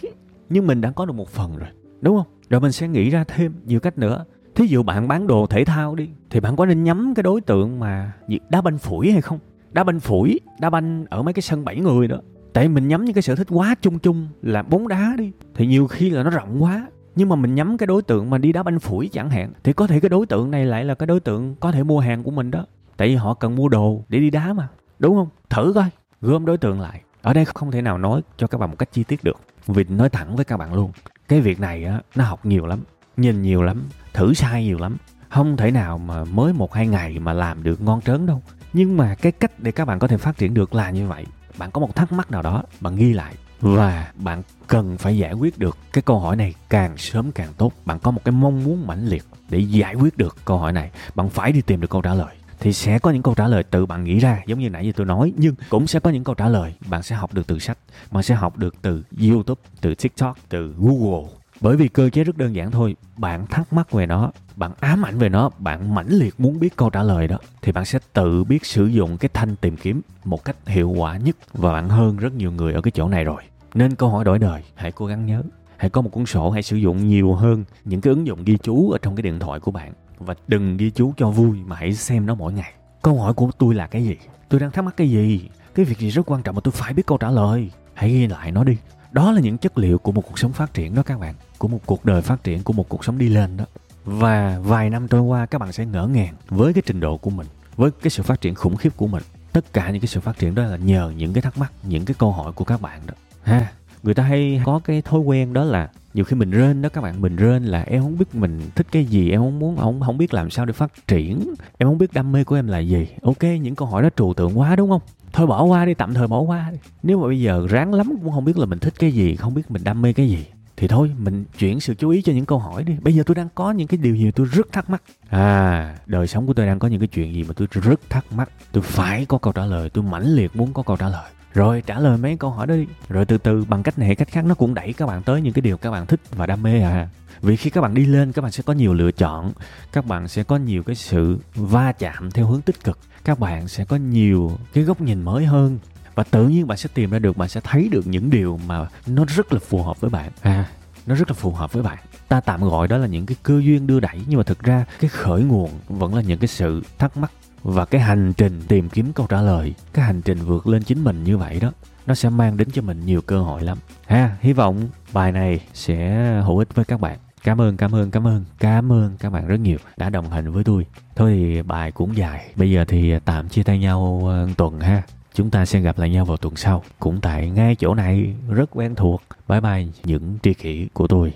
nhưng 0.50 0.67
mình 0.67 0.82
đã 0.82 0.91
có 0.91 1.06
được 1.06 1.13
một 1.13 1.30
phần 1.30 1.58
rồi. 1.58 1.69
Đúng 2.02 2.17
không? 2.17 2.28
Rồi 2.54 2.62
mình 2.62 2.72
sẽ 2.72 2.88
nghĩ 2.88 3.10
ra 3.10 3.24
thêm 3.24 3.54
nhiều 3.66 3.80
cách 3.80 3.98
nữa. 3.98 4.26
Thí 4.56 4.66
dụ 4.66 4.84
bạn 4.84 5.08
bán 5.08 5.28
đồ 5.28 5.48
thể 5.48 5.66
thao 5.66 5.96
đi, 5.96 6.10
thì 6.30 6.39
bạn 6.39 6.56
có 6.56 6.66
nên 6.66 6.84
nhắm 6.84 7.13
cái 7.16 7.24
đối 7.24 7.42
tượng 7.42 7.80
mà 7.80 8.12
đá 8.50 8.62
banh 8.62 8.78
phủi 8.78 9.12
hay 9.12 9.22
không? 9.22 9.39
Đá 9.72 9.84
banh 9.84 10.00
phủi, 10.00 10.39
đá 10.60 10.70
banh 10.70 11.06
ở 11.10 11.24
mấy 11.24 11.34
cái 11.34 11.42
sân 11.42 11.66
bảy 11.66 11.80
người 11.80 12.08
đó. 12.08 12.18
Tại 12.54 12.68
mình 12.68 12.88
nhắm 12.88 13.06
những 13.06 13.13
cái 13.13 13.22
sở 13.22 13.36
thích 13.36 13.48
quá 13.50 13.76
chung 13.82 14.00
chung 14.00 14.28
là 14.42 14.63
bóng 14.63 14.88
đá 14.88 15.13
đi, 15.18 15.32
thì 15.56 15.68
nhiều 15.68 15.88
khi 15.88 16.10
là 16.10 16.24
nó 16.24 16.30
rộng 16.30 16.63
quá. 16.63 16.88
Nhưng 17.16 17.30
mà 17.30 17.36
mình 17.36 17.56
nhắm 17.56 17.78
cái 17.78 17.88
đối 17.88 18.02
tượng 18.02 18.30
mà 18.30 18.38
đi 18.38 18.52
đá 18.52 18.63
banh 18.63 18.80
phủi 18.80 19.10
chẳng 19.13 19.30
hạn, 19.30 19.52
thì 19.63 19.74
có 19.74 19.88
thể 19.88 20.00
cái 20.00 20.10
đối 20.10 20.26
tượng 20.26 20.52
này 20.52 20.66
lại 20.66 20.86
là 20.86 20.96
cái 20.96 21.08
đối 21.08 21.20
tượng 21.20 21.56
có 21.60 21.72
thể 21.72 21.84
mua 21.84 22.00
hàng 22.00 22.24
của 22.24 22.32
mình 22.32 22.52
đó. 22.52 22.66
Tại 22.98 23.08
vì 23.08 23.16
họ 23.16 23.34
cần 23.34 23.56
mua 23.56 23.70
đồ 23.70 24.04
để 24.10 24.20
đi 24.20 24.30
đá 24.30 24.54
mà, 24.54 24.68
đúng 25.00 25.16
không? 25.16 25.30
Thử 25.50 25.72
coi, 25.76 25.89
gom 26.22 26.46
đối 26.46 26.58
tượng 26.58 26.82
lại. 26.82 27.02
Ở 27.22 27.34
đây 27.34 27.46
không 27.46 27.72
thể 27.72 27.82
nào 27.82 27.98
nói 27.98 28.22
cho 28.38 28.48
các 28.48 28.58
bạn 28.58 28.70
một 28.70 28.76
cách 28.80 28.92
chi 28.92 29.04
tiết 29.04 29.24
được. 29.24 29.38
Vì 29.68 29.84
nói 29.84 30.10
thẳng 30.10 30.36
với 30.36 30.46
các 30.46 30.58
bạn 30.58 30.74
luôn 30.74 30.92
cái 31.34 31.41
việc 31.41 31.60
này 31.60 31.86
á, 31.86 32.02
nó 32.15 32.24
học 32.24 32.46
nhiều 32.46 32.65
lắm, 32.65 32.80
nhìn 33.17 33.41
nhiều 33.41 33.63
lắm, 33.63 33.84
thử 34.13 34.34
sai 34.34 34.63
nhiều 34.63 34.78
lắm. 34.80 34.98
Không 35.30 35.58
thể 35.58 35.72
nào 35.72 35.98
mà 35.98 36.24
mới 36.24 36.54
một 36.54 36.74
hai 36.74 36.88
ngày 36.88 37.19
mà 37.19 37.34
làm 37.34 37.63
được 37.63 37.82
ngon 37.82 38.02
trớn 38.02 38.26
đâu. 38.26 38.41
Nhưng 38.74 38.98
mà 38.98 39.15
cái 39.15 39.32
cách 39.32 39.52
để 39.60 39.72
các 39.72 39.86
bạn 39.86 40.00
có 40.00 40.08
thể 40.08 40.17
phát 40.17 40.38
triển 40.38 40.54
được 40.54 40.76
là 40.76 40.89
như 40.89 41.08
vậy. 41.08 41.26
Bạn 41.58 41.72
có 41.72 41.82
một 41.82 41.96
thắc 41.96 42.12
mắc 42.12 42.32
nào 42.32 42.41
đó, 42.41 42.63
bạn 42.80 42.96
ghi 42.96 43.13
lại. 43.13 43.36
Và 43.62 44.12
bạn 44.15 44.43
cần 44.67 44.98
phải 44.98 45.17
giải 45.17 45.34
quyết 45.34 45.60
được 45.60 45.78
cái 45.93 46.02
câu 46.02 46.19
hỏi 46.19 46.36
này 46.36 46.54
càng 46.69 46.98
sớm 46.98 47.32
càng 47.32 47.54
tốt. 47.58 47.74
Bạn 47.86 48.00
có 48.00 48.12
một 48.12 48.22
cái 48.26 48.32
mong 48.32 48.63
muốn 48.63 48.88
mãnh 48.88 49.08
liệt 49.08 49.24
để 49.50 49.60
giải 49.60 49.96
quyết 49.96 50.17
được 50.17 50.38
câu 50.46 50.58
hỏi 50.58 50.74
này. 50.74 50.91
Bạn 51.15 51.30
phải 51.30 51.52
đi 51.52 51.62
tìm 51.62 51.82
được 51.82 51.89
câu 51.89 52.02
trả 52.02 52.13
lời 52.13 52.36
thì 52.63 52.73
sẽ 52.73 52.99
có 52.99 53.12
những 53.12 53.23
câu 53.23 53.34
trả 53.36 53.47
lời 53.47 53.63
tự 53.63 53.86
bạn 53.86 54.04
nghĩ 54.04 54.19
ra, 54.19 54.41
giống 54.47 54.60
như 54.60 54.69
nãy 54.69 54.86
giờ 54.86 54.91
tôi 54.95 55.06
nói, 55.06 55.34
nhưng 55.38 55.56
cũng 55.69 55.88
sẽ 55.88 55.99
có 55.99 56.10
những 56.10 56.23
câu 56.23 56.36
trả 56.36 56.49
lời. 56.49 56.73
Bạn 56.89 57.04
sẽ 57.04 57.15
học 57.15 57.34
được 57.34 57.47
từ 57.47 57.60
sách, 57.60 57.78
bạn 58.12 58.23
sẽ 58.23 58.36
học 58.36 58.58
được 58.58 58.76
từ 58.82 59.04
youtube, 59.30 59.62
từ 59.82 59.95
tiktok, 59.95 60.38
từ 60.49 60.76
google. 60.78 61.30
Bởi 61.62 61.76
vì 61.78 61.88
cơ 61.88 62.10
chế 62.10 62.23
rất 62.23 62.38
đơn 62.38 62.56
giản 62.56 62.71
thôi, 62.71 62.95
bạn 63.17 63.45
thắc 63.45 63.73
mắc 63.73 63.91
về 63.91 64.06
nó, 64.06 64.32
bạn 64.56 64.71
ám 64.80 65.06
ảnh 65.06 65.17
về 65.17 65.30
nó, 65.30 65.49
bạn 65.60 65.95
mãnh 65.95 66.10
liệt 66.10 66.39
muốn 66.39 66.60
biết 66.60 66.76
câu 66.76 66.89
trả 66.89 67.04
lời 67.04 67.28
đó, 67.28 67.38
thì 67.62 67.71
bạn 67.71 67.86
sẽ 67.86 67.99
tự 68.13 68.43
biết 68.43 68.65
sử 68.65 68.86
dụng 68.86 69.17
cái 69.17 69.30
thanh 69.34 69.56
tìm 69.56 69.78
kiếm 69.78 70.02
một 70.26 70.45
cách 70.45 70.56
hiệu 70.65 70.89
quả 70.89 71.17
nhất 71.17 71.36
và 71.54 71.73
bạn 71.73 71.89
hơn 71.89 72.17
rất 72.17 72.34
nhiều 72.34 72.52
người 72.52 72.73
ở 72.73 72.82
cái 72.82 72.91
chỗ 72.91 73.10
này 73.10 73.23
rồi. 73.23 73.41
Nên 73.73 73.95
câu 73.95 74.10
hỏi 74.10 74.26
đổi 74.26 74.39
đời, 74.39 74.62
hãy 74.76 74.91
cố 74.91 75.06
gắng 75.06 75.26
nhớ. 75.26 75.43
Hãy 75.78 75.89
có 75.89 76.02
một 76.02 76.10
cuốn 76.10 76.26
sổ, 76.26 76.49
hãy 76.49 76.63
sử 76.63 76.76
dụng 76.76 77.08
nhiều 77.08 77.34
hơn 77.34 77.63
những 77.86 78.02
cái 78.02 78.13
ứng 78.13 78.28
dụng 78.28 78.43
ghi 78.43 78.58
chú 78.63 78.91
ở 78.91 78.97
trong 79.02 79.15
cái 79.15 79.21
điện 79.21 79.39
thoại 79.39 79.60
của 79.60 79.71
bạn 79.71 79.93
và 80.24 80.36
đừng 80.48 80.78
ghi 80.78 80.90
chú 80.90 81.14
cho 81.18 81.30
vui 81.30 81.58
mà 81.66 81.76
hãy 81.76 81.94
xem 81.94 82.26
nó 82.26 82.36
mỗi 82.36 82.54
ngày. 82.54 82.74
Câu 83.02 83.22
hỏi 83.22 83.34
của 83.34 83.52
tôi 83.58 83.76
là 83.76 83.88
cái 83.88 84.04
gì? 84.04 84.16
Tôi 84.50 84.60
đang 84.60 84.72
thắc 84.72 84.86
mắc 84.86 84.94
cái 84.98 85.10
gì? 85.10 85.50
Cái 85.76 85.86
việc 85.86 86.00
gì 86.00 86.10
rất 86.10 86.32
quan 86.32 86.44
trọng 86.44 86.56
mà 86.56 86.62
tôi 86.64 86.72
phải 86.72 86.94
biết 86.94 87.04
câu 87.08 87.18
trả 87.18 87.30
lời? 87.30 87.72
Hãy 87.94 88.10
ghi 88.10 88.28
lại 88.28 88.52
nó 88.52 88.64
đi. 88.64 88.78
Đó 89.12 89.32
là 89.32 89.42
những 89.42 89.58
chất 89.58 89.78
liệu 89.78 89.98
của 89.98 90.12
một 90.12 90.22
cuộc 90.22 90.40
sống 90.40 90.54
phát 90.54 90.74
triển 90.74 90.96
đó 90.96 91.04
các 91.04 91.20
bạn. 91.20 91.36
Của 91.58 91.68
một 91.68 91.80
cuộc 91.86 92.06
đời 92.06 92.22
phát 92.22 92.44
triển, 92.44 92.64
của 92.64 92.74
một 92.74 92.90
cuộc 92.90 93.06
sống 93.06 93.18
đi 93.18 93.30
lên 93.30 93.58
đó. 93.58 93.66
Và 94.06 94.60
vài 94.64 94.90
năm 94.90 95.08
trôi 95.08 95.22
qua, 95.22 95.46
các 95.46 95.58
bạn 95.58 95.72
sẽ 95.72 95.86
ngỡ 95.86 96.08
ngàng 96.08 96.34
với 96.50 96.74
cái 96.74 96.84
trình 96.86 97.00
độ 97.00 97.18
của 97.18 97.30
mình, 97.30 97.48
với 97.76 97.92
cái 97.92 98.10
sự 98.10 98.24
phát 98.24 98.42
triển 98.42 98.56
khủng 98.56 98.76
khiếp 98.76 98.98
của 98.98 99.08
mình. 99.08 99.24
Tất 99.52 99.74
cả 99.74 99.90
những 99.90 100.02
cái 100.02 100.08
sự 100.08 100.20
phát 100.20 100.40
triển 100.40 100.56
đó 100.56 100.64
là 100.64 100.78
nhờ 100.78 101.14
những 101.18 101.34
cái 101.34 101.42
thắc 101.42 101.58
mắc, 101.58 101.72
những 101.84 102.06
cái 102.06 102.16
câu 102.20 102.32
hỏi 102.32 102.52
của 102.52 102.66
các 102.66 102.82
bạn 102.82 103.00
đó. 103.08 103.14
Ha, 103.44 103.72
người 104.04 104.14
ta 104.14 104.24
hay 104.24 104.62
có 104.66 104.80
cái 104.84 105.02
thói 105.02 105.20
quen 105.20 105.54
đó 105.54 105.64
là 105.64 105.90
nhiều 106.13 106.26
khi 106.26 106.36
mình 106.36 106.52
rên 106.52 106.82
đó 106.82 106.89
các 106.89 107.02
bạn, 107.02 107.21
mình 107.21 107.36
rên 107.36 107.63
là 107.63 107.82
em 107.82 108.02
không 108.02 108.17
biết 108.17 108.36
mình 108.36 108.62
thích 108.76 108.88
cái 108.91 109.06
gì, 109.06 109.32
em 109.32 109.39
không 109.39 109.60
muốn, 109.60 109.78
không 109.78 110.02
không 110.02 110.17
biết 110.17 110.34
làm 110.34 110.49
sao 110.49 110.65
để 110.65 110.73
phát 110.73 111.08
triển. 111.08 111.54
Em 111.78 111.89
không 111.89 111.97
biết 111.97 112.13
đam 112.13 112.32
mê 112.32 112.43
của 112.43 112.56
em 112.56 112.67
là 112.67 112.80
gì. 112.80 113.08
Ok, 113.21 113.43
những 113.43 113.76
câu 113.76 113.88
hỏi 113.88 114.04
đó 114.04 114.10
trừu 114.15 114.34
tượng 114.34 114.60
quá, 114.60 114.76
đúng 114.76 114.89
không? 114.89 115.02
Thôi 115.34 115.47
bỏ 115.47 115.63
qua 115.63 115.86
đi, 115.86 115.93
tạm 115.93 116.13
thời 116.13 116.28
bỏ 116.28 116.39
qua 116.39 116.69
đi. 116.71 116.78
Nếu 117.04 117.19
mà 117.19 117.28
bây 117.28 117.41
giờ 117.41 117.65
ráng 117.69 117.93
lắm 117.93 118.15
cũng 118.23 118.32
không 118.32 118.45
biết 118.45 118.58
là 118.58 118.65
mình 118.65 118.80
thích 118.80 118.93
cái 118.99 119.12
gì, 119.12 119.36
không 119.36 119.54
biết 119.54 119.71
mình 119.71 119.84
đam 119.84 120.02
mê 120.02 120.13
cái 120.13 120.30
gì, 120.30 120.45
thì 120.78 120.88
thôi, 120.88 121.12
mình 121.17 121.45
chuyển 121.60 121.80
sự 121.80 121.93
chú 121.95 122.10
ý 122.10 122.21
cho 122.21 122.34
những 122.34 122.45
câu 122.45 122.60
hỏi 122.60 122.84
đi. 122.84 122.93
Bây 123.02 123.13
giờ 123.13 123.23
tôi 123.26 123.36
đang 123.36 123.47
có 123.56 123.71
những 123.71 123.88
cái 123.88 123.97
điều 123.97 124.15
gì 124.15 124.32
tôi 124.32 124.47
rất 124.52 124.71
thắc 124.71 124.89
mắc. 124.89 125.04
À 125.30 125.97
đời 126.06 126.28
sống 126.28 126.47
của 126.47 126.54
tôi 126.54 126.65
đang 126.65 126.80
có 126.80 126.88
những 126.88 126.99
cái 126.99 127.08
chuyện 127.08 127.34
gì 127.34 127.43
mà 127.43 127.54
tôi 127.56 127.67
rất 127.71 127.99
thắc 128.10 128.26
mắc. 128.34 128.49
Tôi 128.71 128.84
phải 128.84 129.26
có 129.26 129.38
câu 129.38 129.54
trả 129.54 129.65
lời, 129.65 129.89
tôi 129.89 130.04
mãnh 130.04 130.36
liệt 130.36 130.56
muốn 130.56 130.73
có 130.73 130.84
câu 130.84 130.97
trả 130.97 131.10
lời 131.10 131.32
rồi 131.54 131.84
trả 131.86 132.00
lời 132.00 132.18
mấy 132.18 132.38
câu 132.38 132.50
hỏi 132.50 132.68
đó 132.68 132.76
đi. 132.76 132.86
Rồi 133.10 133.26
từ 133.26 133.38
từ, 133.38 133.66
bằng 133.68 133.84
cách 133.84 134.00
này 134.00 134.08
hay 134.08 134.16
cách 134.16 134.28
khác, 134.28 134.46
nó 134.46 134.56
cũng 134.56 134.74
đẩy 134.74 134.94
các 134.94 135.06
bạn 135.06 135.24
tới 135.24 135.42
những 135.42 135.54
cái 135.54 135.62
điều 135.62 135.78
các 135.78 135.92
bạn 135.92 136.06
thích 136.06 136.20
và 136.32 136.46
đam 136.46 136.63
mê 136.63 136.82
à. 136.82 137.10
Vì 137.42 137.56
khi 137.56 137.70
các 137.70 137.82
bạn 137.82 137.94
đi 137.94 138.06
lên, 138.06 138.32
các 138.32 138.42
bạn 138.42 138.52
sẽ 138.52 138.63
có 138.66 138.74
nhiều 138.74 138.94
lựa 138.94 139.12
chọn, 139.12 139.52
các 139.92 140.06
bạn 140.06 140.28
sẽ 140.28 140.44
có 140.44 140.58
nhiều 140.58 140.84
cái 140.84 140.96
sự 140.96 141.38
va 141.56 141.92
chạm 141.92 142.32
theo 142.32 142.48
hướng 142.48 142.62
tích 142.62 142.84
cực, 142.84 143.00
các 143.24 143.39
bạn 143.39 143.68
sẽ 143.68 143.86
có 143.86 143.96
nhiều 143.96 144.52
cái 144.74 144.84
góc 144.84 145.02
nhìn 145.02 145.22
mới 145.22 145.46
hơn 145.46 145.80
và 146.16 146.24
tự 146.24 146.48
nhiên 146.48 146.68
bạn 146.68 146.78
sẽ 146.78 146.89
tìm 146.94 147.10
ra 147.10 147.20
được, 147.20 147.38
bạn 147.38 147.50
sẽ 147.50 147.62
thấy 147.63 147.89
được 147.92 148.08
những 148.08 148.30
điều 148.30 148.60
mà 148.68 148.88
nó 149.08 149.26
rất 149.28 149.54
là 149.54 149.60
phù 149.60 149.84
hợp 149.84 150.02
với 150.02 150.10
bạn. 150.10 150.32
À 150.42 150.66
nó 151.06 151.16
rất 151.16 151.30
là 151.30 151.34
phù 151.34 151.52
hợp 151.52 151.74
với 151.74 151.84
bạn. 151.84 151.98
Ta 152.28 152.42
tạm 152.42 152.62
gọi 152.62 152.88
đó 152.88 152.98
là 152.98 153.08
những 153.08 153.26
cái 153.26 153.38
cơ 153.44 153.60
duyên 153.60 153.88
đưa 153.88 154.00
đẩy, 154.00 154.22
nhưng 154.28 154.38
mà 154.38 154.44
thực 154.44 154.63
ra 154.63 154.86
cái 155.00 155.10
khởi 155.10 155.44
nguồn 155.44 155.70
vẫn 155.88 156.16
là 156.16 156.22
những 156.22 156.39
cái 156.39 156.48
sự 156.48 156.84
thắc 156.98 157.18
mắc 157.18 157.32
và 157.63 157.86
cái 157.86 158.02
hành 158.02 158.34
trình 158.34 158.62
tìm 158.67 158.89
kiếm 158.89 159.13
câu 159.13 159.28
trả 159.30 159.41
lời, 159.41 159.73
cái 159.93 160.06
hành 160.06 160.21
trình 160.21 160.38
vượt 160.38 160.67
lên 160.67 160.84
chính 160.84 161.04
mình 161.04 161.23
như 161.23 161.38
vậy 161.38 161.60
đó, 161.60 161.71
nó 162.06 162.15
sẽ 162.15 162.30
mang 162.30 162.58
đến 162.58 162.71
cho 162.71 162.82
mình 162.82 163.06
nhiều 163.06 163.21
cơ 163.21 163.41
hội 163.41 163.62
lắm. 163.62 163.78
Ha, 164.08 164.38
hy 164.41 164.54
vọng 164.54 164.89
bài 165.13 165.32
này 165.32 165.60
sẽ 165.73 166.26
hữu 166.45 166.58
ích 166.58 166.76
với 166.76 166.86
các 166.86 166.99
bạn. 166.99 167.19
Cảm 167.43 167.62
ơn 167.62 167.78
cảm 167.78 167.95
ơn 167.95 168.12
cảm 168.12 168.28
ơn 168.28 168.45
cảm 168.60 168.91
ơn 168.91 169.17
các 169.19 169.30
bạn 169.30 169.47
rất 169.47 169.60
nhiều 169.60 169.78
đã 169.97 170.10
đồng 170.10 170.30
hành 170.30 170.52
với 170.52 170.63
tôi. 170.63 170.86
Thôi 171.15 171.34
thì 171.38 171.62
bài 171.62 171.91
cũng 171.91 172.17
dài. 172.17 172.52
Bây 172.56 172.71
giờ 172.71 172.86
thì 172.88 173.13
tạm 173.26 173.49
chia 173.49 173.63
tay 173.63 173.80
nhau 173.80 174.21
ờ, 174.26 174.47
tuần 174.58 174.80
ha. 174.80 175.02
Chúng 175.34 175.49
ta 175.49 175.65
sẽ 175.65 175.80
gặp 175.80 175.99
lại 175.99 176.10
nhau 176.10 176.26
vào 176.26 176.38
tuần 176.38 176.56
sau. 176.56 176.84
Cũng 176.99 177.21
tại 177.21 177.49
ngay 177.49 177.76
chỗ 177.76 177.95
này, 177.95 178.34
rất 178.49 178.69
quen 178.71 178.95
thuộc. 178.95 179.21
Bye 179.47 179.62
bye 179.62 179.86
những 180.04 180.38
tri 180.43 180.54
kỷ 180.54 180.88
của 180.93 181.08
tôi. 181.08 181.34